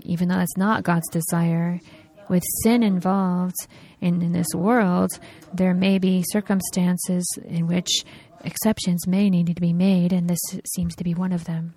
Even 0.00 0.28
though 0.28 0.36
that's 0.36 0.56
not 0.56 0.82
God's 0.82 1.08
desire, 1.10 1.80
with 2.28 2.42
sin 2.62 2.82
involved 2.82 3.56
in, 4.00 4.22
in 4.22 4.32
this 4.32 4.54
world, 4.54 5.10
there 5.52 5.74
may 5.74 5.98
be 5.98 6.24
circumstances 6.30 7.26
in 7.44 7.66
which 7.66 8.04
exceptions 8.44 9.06
may 9.06 9.30
need 9.30 9.46
to 9.46 9.60
be 9.60 9.72
made, 9.72 10.12
and 10.12 10.28
this 10.28 10.40
seems 10.74 10.94
to 10.96 11.04
be 11.04 11.14
one 11.14 11.32
of 11.32 11.44
them. 11.44 11.74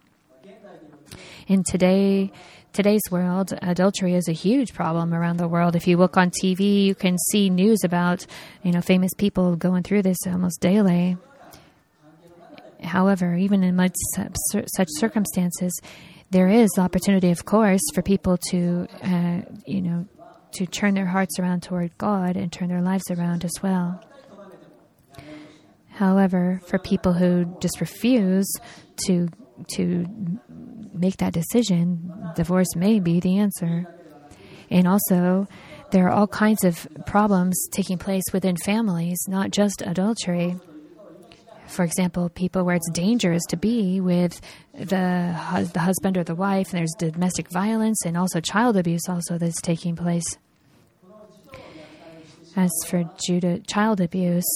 In 1.47 1.63
today, 1.63 2.31
today's 2.73 3.01
world, 3.11 3.53
adultery 3.61 4.15
is 4.15 4.27
a 4.27 4.33
huge 4.33 4.73
problem 4.73 5.13
around 5.13 5.37
the 5.37 5.47
world. 5.47 5.75
If 5.75 5.87
you 5.87 5.97
look 5.97 6.17
on 6.17 6.31
TV, 6.31 6.83
you 6.83 6.95
can 6.95 7.17
see 7.29 7.49
news 7.49 7.83
about 7.83 8.25
you 8.63 8.71
know 8.71 8.81
famous 8.81 9.11
people 9.17 9.55
going 9.55 9.83
through 9.83 10.03
this 10.03 10.17
almost 10.25 10.61
daily. 10.61 11.17
However, 12.83 13.35
even 13.35 13.63
in 13.63 13.77
such 14.15 14.87
circumstances, 14.89 15.79
there 16.31 16.47
is 16.47 16.69
opportunity, 16.77 17.29
of 17.29 17.45
course, 17.45 17.81
for 17.93 18.01
people 18.01 18.37
to 18.49 18.87
uh, 19.03 19.41
you 19.65 19.81
know 19.81 20.07
to 20.53 20.65
turn 20.65 20.93
their 20.93 21.05
hearts 21.05 21.39
around 21.39 21.63
toward 21.63 21.97
God 21.97 22.35
and 22.35 22.51
turn 22.51 22.69
their 22.69 22.81
lives 22.81 23.09
around 23.09 23.45
as 23.45 23.53
well. 23.61 24.03
However, 25.89 26.61
for 26.67 26.79
people 26.79 27.13
who 27.13 27.57
just 27.61 27.79
refuse 27.81 28.51
to 29.05 29.27
to 29.75 30.05
make 30.93 31.17
that 31.17 31.33
decision, 31.33 32.11
divorce 32.35 32.75
may 32.75 32.99
be 32.99 33.19
the 33.19 33.37
answer. 33.37 33.85
And 34.69 34.87
also, 34.87 35.47
there 35.91 36.07
are 36.07 36.11
all 36.11 36.27
kinds 36.27 36.63
of 36.63 36.87
problems 37.05 37.67
taking 37.71 37.97
place 37.97 38.23
within 38.33 38.55
families, 38.57 39.19
not 39.27 39.51
just 39.51 39.83
adultery. 39.85 40.55
For 41.71 41.85
example, 41.85 42.27
people 42.29 42.65
where 42.65 42.75
it's 42.75 42.89
dangerous 42.91 43.43
to 43.47 43.57
be 43.57 44.01
with 44.01 44.41
the 44.73 45.33
the 45.73 45.79
husband 45.79 46.17
or 46.17 46.23
the 46.23 46.35
wife, 46.35 46.71
and 46.71 46.79
there's 46.79 46.93
domestic 46.97 47.49
violence 47.49 48.05
and 48.05 48.17
also 48.17 48.41
child 48.41 48.75
abuse 48.75 49.07
also 49.07 49.37
that's 49.37 49.61
taking 49.61 49.95
place. 49.95 50.37
As 52.57 52.71
for 52.87 53.09
Judah, 53.25 53.59
child 53.59 54.01
abuse, 54.01 54.51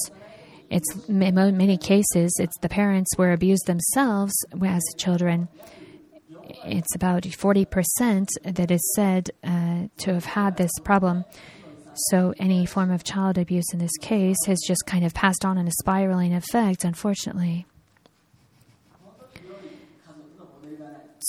it's 0.69 0.89
in 1.07 1.17
many 1.63 1.77
cases 1.77 2.35
it's 2.37 2.57
the 2.59 2.67
parents 2.67 3.17
were 3.17 3.31
abused 3.31 3.65
themselves 3.65 4.33
as 4.61 4.83
children. 4.97 5.47
It's 6.65 6.93
about 6.95 7.25
forty 7.25 7.63
percent 7.63 8.29
that 8.43 8.71
is 8.71 8.93
said 8.93 9.31
uh, 9.41 9.87
to 9.99 10.13
have 10.13 10.25
had 10.25 10.57
this 10.57 10.71
problem. 10.83 11.23
So, 12.09 12.33
any 12.37 12.65
form 12.65 12.91
of 12.91 13.03
child 13.03 13.37
abuse 13.37 13.71
in 13.71 13.79
this 13.79 13.95
case 14.01 14.37
has 14.47 14.59
just 14.67 14.85
kind 14.85 15.05
of 15.05 15.13
passed 15.13 15.45
on 15.45 15.57
in 15.57 15.67
a 15.67 15.71
spiraling 15.71 16.33
effect, 16.33 16.83
unfortunately. 16.83 17.65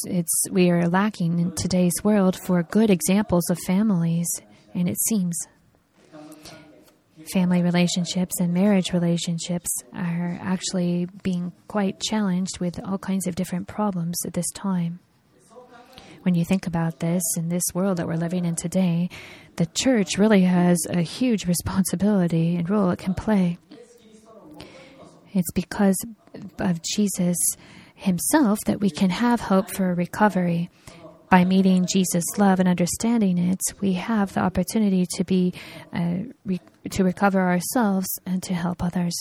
It's, 0.04 0.44
we 0.50 0.70
are 0.70 0.88
lacking 0.88 1.38
in 1.38 1.52
today's 1.52 1.94
world 2.02 2.36
for 2.36 2.62
good 2.64 2.90
examples 2.90 3.48
of 3.48 3.58
families, 3.66 4.26
and 4.74 4.88
it 4.88 5.00
seems 5.08 5.38
family 7.32 7.62
relationships 7.62 8.38
and 8.40 8.52
marriage 8.52 8.92
relationships 8.92 9.70
are 9.94 10.38
actually 10.40 11.08
being 11.22 11.52
quite 11.66 12.00
challenged 12.00 12.58
with 12.60 12.78
all 12.84 12.98
kinds 12.98 13.26
of 13.26 13.34
different 13.34 13.66
problems 13.66 14.16
at 14.26 14.32
this 14.32 14.50
time 14.52 15.00
when 16.26 16.34
you 16.34 16.44
think 16.44 16.66
about 16.66 16.98
this 16.98 17.22
in 17.36 17.50
this 17.50 17.62
world 17.72 17.98
that 17.98 18.08
we're 18.08 18.16
living 18.16 18.44
in 18.44 18.56
today, 18.56 19.08
the 19.58 19.66
church 19.66 20.18
really 20.18 20.42
has 20.42 20.76
a 20.90 21.00
huge 21.00 21.46
responsibility 21.46 22.56
and 22.56 22.68
role 22.68 22.90
it 22.90 22.98
can 22.98 23.14
play. 23.14 23.58
It's 25.32 25.52
because 25.52 25.96
of 26.58 26.82
Jesus 26.82 27.36
himself 27.94 28.58
that 28.66 28.80
we 28.80 28.90
can 28.90 29.10
have 29.10 29.40
hope 29.40 29.70
for 29.70 29.88
a 29.88 29.94
recovery. 29.94 30.68
By 31.30 31.44
meeting 31.44 31.86
Jesus' 31.86 32.24
love 32.38 32.58
and 32.58 32.68
understanding 32.68 33.38
it, 33.38 33.60
we 33.80 33.92
have 33.92 34.34
the 34.34 34.40
opportunity 34.40 35.06
to 35.14 35.24
be 35.24 35.54
uh, 35.92 36.18
re- 36.44 36.60
to 36.90 37.04
recover 37.04 37.40
ourselves 37.40 38.08
and 38.26 38.42
to 38.42 38.54
help 38.54 38.82
others. 38.82 39.14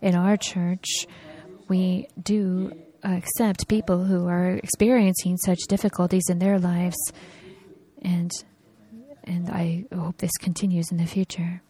In 0.00 0.14
our 0.14 0.36
church, 0.36 1.06
we 1.68 2.08
do 2.22 2.72
accept 3.04 3.68
people 3.68 4.04
who 4.04 4.26
are 4.26 4.52
experiencing 4.52 5.36
such 5.36 5.60
difficulties 5.68 6.24
in 6.28 6.38
their 6.38 6.58
lives, 6.58 6.96
and 8.02 8.30
and 9.24 9.48
I 9.50 9.84
hope 9.94 10.18
this 10.18 10.36
continues 10.38 10.90
in 10.90 10.98
the 10.98 11.06
future. 11.06 11.62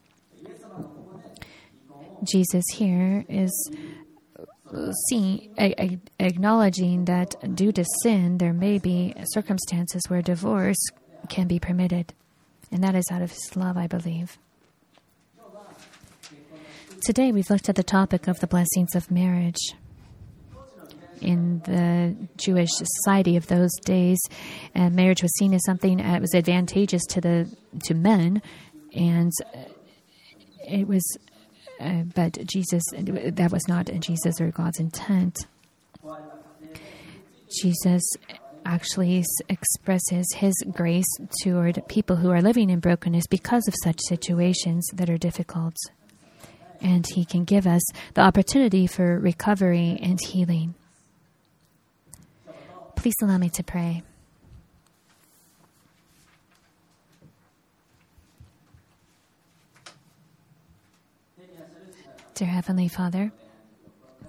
Jesus 2.25 2.65
here 2.73 3.25
is 3.29 3.71
seeing, 5.09 5.55
acknowledging 6.19 7.05
that 7.05 7.35
due 7.55 7.71
to 7.73 7.85
sin, 8.03 8.39
there 8.39 8.53
may 8.53 8.79
be 8.79 9.15
circumstances 9.33 10.03
where 10.09 10.23
divorce 10.23 10.83
can 11.29 11.47
be 11.47 11.59
permitted, 11.59 12.13
and 12.73 12.83
that 12.83 12.95
is 12.95 13.05
out 13.13 13.23
of 13.23 13.31
His 13.31 13.57
love, 13.57 13.77
I 13.77 13.87
believe. 13.87 14.39
Today, 17.05 17.33
we've 17.33 17.51
looked 17.51 17.69
at 17.69 17.77
the 17.77 17.83
topic 17.83 18.27
of 18.27 18.41
the 18.41 18.47
blessings 18.47 18.95
of 18.95 19.11
marriage 19.11 19.75
in 21.25 21.61
the 21.61 22.15
Jewish 22.37 22.71
society 22.73 23.37
of 23.37 23.47
those 23.47 23.75
days, 23.85 24.19
uh, 24.75 24.91
marriage 24.91 25.23
was 25.23 25.35
seen 25.39 25.55
as 25.55 25.65
something 25.65 25.99
that 25.99 26.21
was 26.21 26.35
advantageous 26.35 27.05
to 27.11 27.21
the 27.21 27.51
to 27.85 27.95
men, 27.95 28.43
and 28.95 29.33
it 30.69 30.87
was. 30.87 31.19
Uh, 31.81 32.03
but 32.15 32.39
Jesus, 32.47 32.85
that 32.93 33.51
was 33.51 33.67
not 33.67 33.91
Jesus 33.99 34.41
or 34.41 34.51
God's 34.53 34.79
intent. 34.79 35.37
Jesus 37.61 38.03
actually 38.65 39.25
expresses 39.49 40.27
his 40.37 40.55
grace 40.73 41.07
toward 41.43 41.83
people 41.89 42.17
who 42.17 42.31
are 42.31 42.41
living 42.41 42.71
in 42.71 42.81
brokenness 42.81 43.27
because 43.27 43.67
of 43.69 43.75
such 43.83 44.01
situations 44.01 44.87
that 44.95 45.11
are 45.11 45.19
difficult. 45.19 45.77
And 46.81 47.07
he 47.07 47.25
can 47.25 47.45
give 47.45 47.67
us 47.67 47.83
the 48.15 48.23
opportunity 48.23 48.87
for 48.87 49.19
recovery 49.19 49.99
and 50.03 50.19
healing. 50.21 50.75
Please 53.05 53.21
allow 53.21 53.37
me 53.37 53.51
to 53.51 53.63
pray. 53.63 54.03
Dear 62.35 62.49
Heavenly 62.49 62.89
Father, 62.89 63.31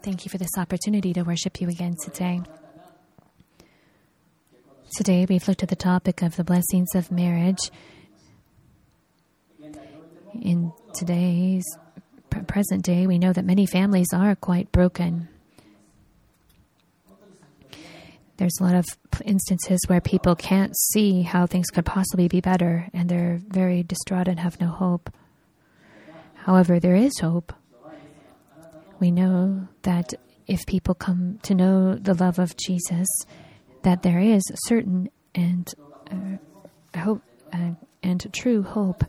thank 0.01 0.25
you 0.25 0.29
for 0.29 0.38
this 0.38 0.49
opportunity 0.57 1.13
to 1.13 1.21
worship 1.21 1.61
you 1.61 1.69
again 1.69 1.95
today. 2.03 2.41
Today, 4.97 5.25
we've 5.29 5.47
looked 5.47 5.63
at 5.63 5.69
the 5.69 5.77
topic 5.77 6.21
of 6.21 6.35
the 6.35 6.43
blessings 6.43 6.89
of 6.95 7.09
marriage. 7.13 7.71
In 10.33 10.73
today's 10.93 11.63
present 12.47 12.83
day, 12.83 13.07
we 13.07 13.19
know 13.19 13.31
that 13.31 13.45
many 13.45 13.67
families 13.67 14.09
are 14.13 14.35
quite 14.35 14.69
broken. 14.73 15.29
There's 18.45 18.60
a 18.60 18.63
lot 18.63 18.75
of 18.75 19.21
instances 19.23 19.79
where 19.88 19.99
people 19.99 20.36
can't 20.36 20.77
see 20.77 21.23
how 21.23 21.47
things 21.47 21.71
could 21.71 21.84
possibly 21.84 22.27
be 22.27 22.41
better 22.41 22.88
and 22.93 23.10
they're 23.10 23.41
very 23.47 23.81
distraught 23.81 24.27
and 24.27 24.39
have 24.39 24.62
no 24.62 24.67
hope. 24.67 25.10
However, 26.36 26.79
there 26.79 26.95
is 26.95 27.17
hope. 27.19 27.53
We 28.99 29.10
know 29.10 29.67
that 29.81 30.13
if 30.45 30.63
people 30.67 30.93
come 30.93 31.39
to 31.41 31.55
know 31.55 31.95
the 31.95 32.13
love 32.13 32.38
of 32.38 32.55
Jesus, 32.55 33.08
that 33.81 34.03
there 34.03 34.19
is 34.19 34.43
certain 34.67 35.10
and 35.34 35.67
uh, 36.12 36.99
hope 36.99 37.23
uh, 37.51 37.71
and 38.03 38.31
true 38.31 38.62
hope. 38.62 39.05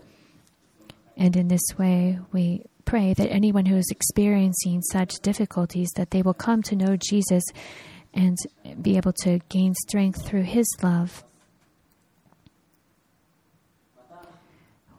And 1.15 1.37
in 1.37 1.49
this 1.49 1.77
way, 1.77 2.21
we 2.33 2.63
pray 2.87 3.13
that 3.13 3.31
anyone 3.31 3.67
who 3.67 3.77
is 3.77 3.91
experiencing 3.91 4.81
such 4.81 5.21
difficulties 5.21 5.91
that 5.97 6.11
they 6.11 6.23
will 6.23 6.33
come 6.33 6.63
to 6.63 6.75
know 6.75 6.97
Jesus 6.97 7.45
and 8.17 8.39
be 8.81 8.97
able 8.97 9.13
to 9.13 9.39
gain 9.51 9.75
strength 9.75 10.27
through 10.27 10.43
His 10.43 10.67
love. 10.83 11.23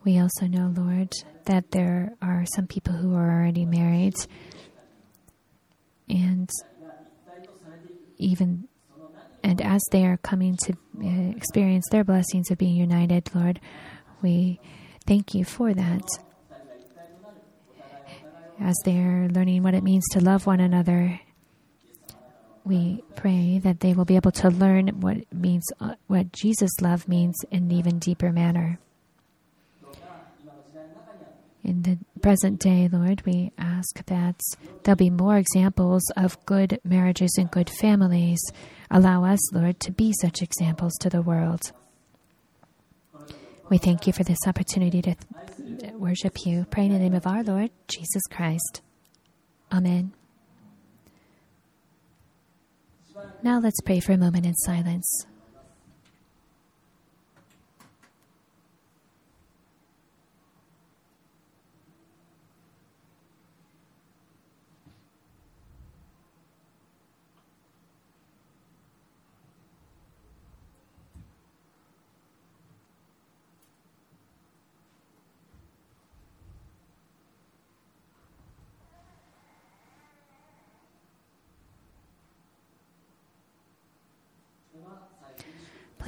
We 0.05 0.19
also 0.19 0.45
know, 0.45 0.71
Lord, 0.77 1.11
that 1.45 1.71
there 1.71 2.13
are 2.21 2.45
some 2.55 2.67
people 2.67 2.93
who 2.93 3.13
are 3.15 3.41
already 3.41 3.65
married, 3.65 4.15
and 6.07 6.49
even 8.17 8.69
and 9.43 9.61
as 9.61 9.81
they 9.91 10.05
are 10.05 10.17
coming 10.17 10.57
to 10.63 10.73
uh, 10.73 11.31
experience 11.35 11.85
their 11.91 12.03
blessings 12.03 12.51
of 12.51 12.57
being 12.57 12.75
united, 12.75 13.29
Lord, 13.33 13.59
we 14.21 14.59
thank 15.05 15.33
you 15.33 15.43
for 15.43 15.73
that. 15.73 16.03
As 18.59 18.75
they 18.85 18.97
are 18.97 19.27
learning 19.29 19.63
what 19.63 19.73
it 19.73 19.83
means 19.83 20.05
to 20.11 20.19
love 20.19 20.45
one 20.45 20.59
another 20.59 21.19
we 22.67 23.03
pray 23.15 23.59
that 23.63 23.79
they 23.79 23.93
will 23.93 24.05
be 24.05 24.17
able 24.17 24.31
to 24.31 24.49
learn 24.49 24.87
what 24.99 25.17
means 25.33 25.65
uh, 25.79 25.95
what 26.07 26.31
Jesus' 26.31 26.81
love 26.81 27.07
means 27.07 27.35
in 27.49 27.63
an 27.63 27.71
even 27.71 27.99
deeper 27.99 28.31
manner. 28.31 28.79
In 31.63 31.81
the 31.81 31.97
present 32.21 32.59
day, 32.59 32.87
Lord, 32.89 33.25
we 33.25 33.51
ask 33.57 34.05
that 34.05 34.39
there'll 34.83 34.95
be 34.95 35.09
more 35.09 35.37
examples 35.37 36.03
of 36.15 36.45
good 36.45 36.79
marriages 36.85 37.35
and 37.37 37.51
good 37.51 37.69
families. 37.69 38.39
Allow 38.89 39.25
us, 39.25 39.53
Lord, 39.53 39.79
to 39.81 39.91
be 39.91 40.13
such 40.21 40.41
examples 40.41 40.93
to 41.01 41.09
the 41.09 41.21
world. 41.21 41.73
We 43.69 43.77
thank 43.79 44.07
you 44.07 44.13
for 44.13 44.23
this 44.23 44.37
opportunity 44.47 45.01
to 45.01 45.15
worship 45.95 46.45
you. 46.45 46.65
Pray 46.69 46.85
in 46.85 46.93
the 46.93 46.99
name 46.99 47.13
of 47.13 47.27
our 47.27 47.43
Lord, 47.43 47.71
Jesus 47.89 48.21
Christ. 48.29 48.81
Amen. 49.69 50.13
Now 53.43 53.59
let's 53.59 53.81
pray 53.81 53.99
for 53.99 54.13
a 54.13 54.17
moment 54.17 54.45
in 54.45 54.55
silence. 54.55 55.25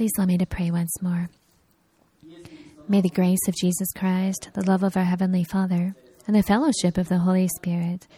Please 0.00 0.12
allow 0.16 0.24
me 0.24 0.38
to 0.38 0.46
pray 0.46 0.70
once 0.70 1.02
more. 1.02 1.28
May 2.88 3.02
the 3.02 3.10
grace 3.10 3.46
of 3.46 3.54
Jesus 3.54 3.92
Christ, 3.94 4.48
the 4.54 4.64
love 4.64 4.82
of 4.82 4.96
our 4.96 5.04
Heavenly 5.04 5.44
Father, 5.44 5.94
and 6.26 6.34
the 6.34 6.42
fellowship 6.42 6.96
of 6.96 7.10
the 7.10 7.18
Holy 7.18 7.48
Spirit 7.48 8.08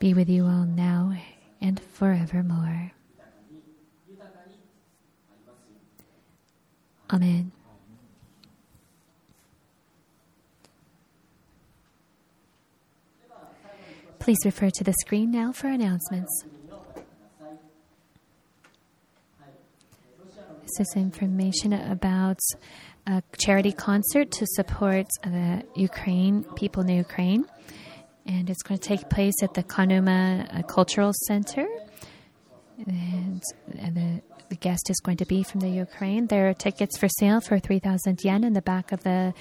be 0.00 0.14
with 0.14 0.28
you 0.28 0.46
all 0.46 0.64
now 0.64 1.14
and 1.60 1.78
forevermore. 1.78 2.90
Amen. 7.12 7.52
Please 14.18 14.38
refer 14.44 14.70
to 14.70 14.82
the 14.82 14.94
screen 14.94 15.30
now 15.30 15.52
for 15.52 15.68
announcements. 15.68 16.46
Is 20.80 20.94
information 20.96 21.72
about 21.72 22.38
a 23.06 23.22
charity 23.38 23.72
concert 23.72 24.30
to 24.32 24.46
support 24.46 25.06
the 25.22 25.62
Ukraine 25.74 26.44
people 26.56 26.82
in 26.82 26.88
Ukraine, 26.88 27.44
and 28.26 28.48
it's 28.48 28.62
going 28.62 28.78
to 28.78 28.88
take 28.88 29.08
place 29.10 29.42
at 29.42 29.54
the 29.54 29.62
Kanuma 29.62 30.46
uh, 30.50 30.62
Cultural 30.62 31.12
Center. 31.26 31.66
And 32.86 33.42
the, 33.76 34.22
the 34.48 34.56
guest 34.56 34.90
is 34.90 35.00
going 35.00 35.18
to 35.18 35.26
be 35.26 35.42
from 35.42 35.60
the 35.60 35.68
Ukraine. 35.68 36.26
There 36.26 36.48
are 36.48 36.54
tickets 36.54 36.98
for 36.98 37.08
sale 37.08 37.40
for 37.40 37.58
3,000 37.58 38.24
yen 38.24 38.44
in 38.44 38.52
the 38.52 38.62
back 38.62 38.92
of 38.92 39.02
the 39.02 39.34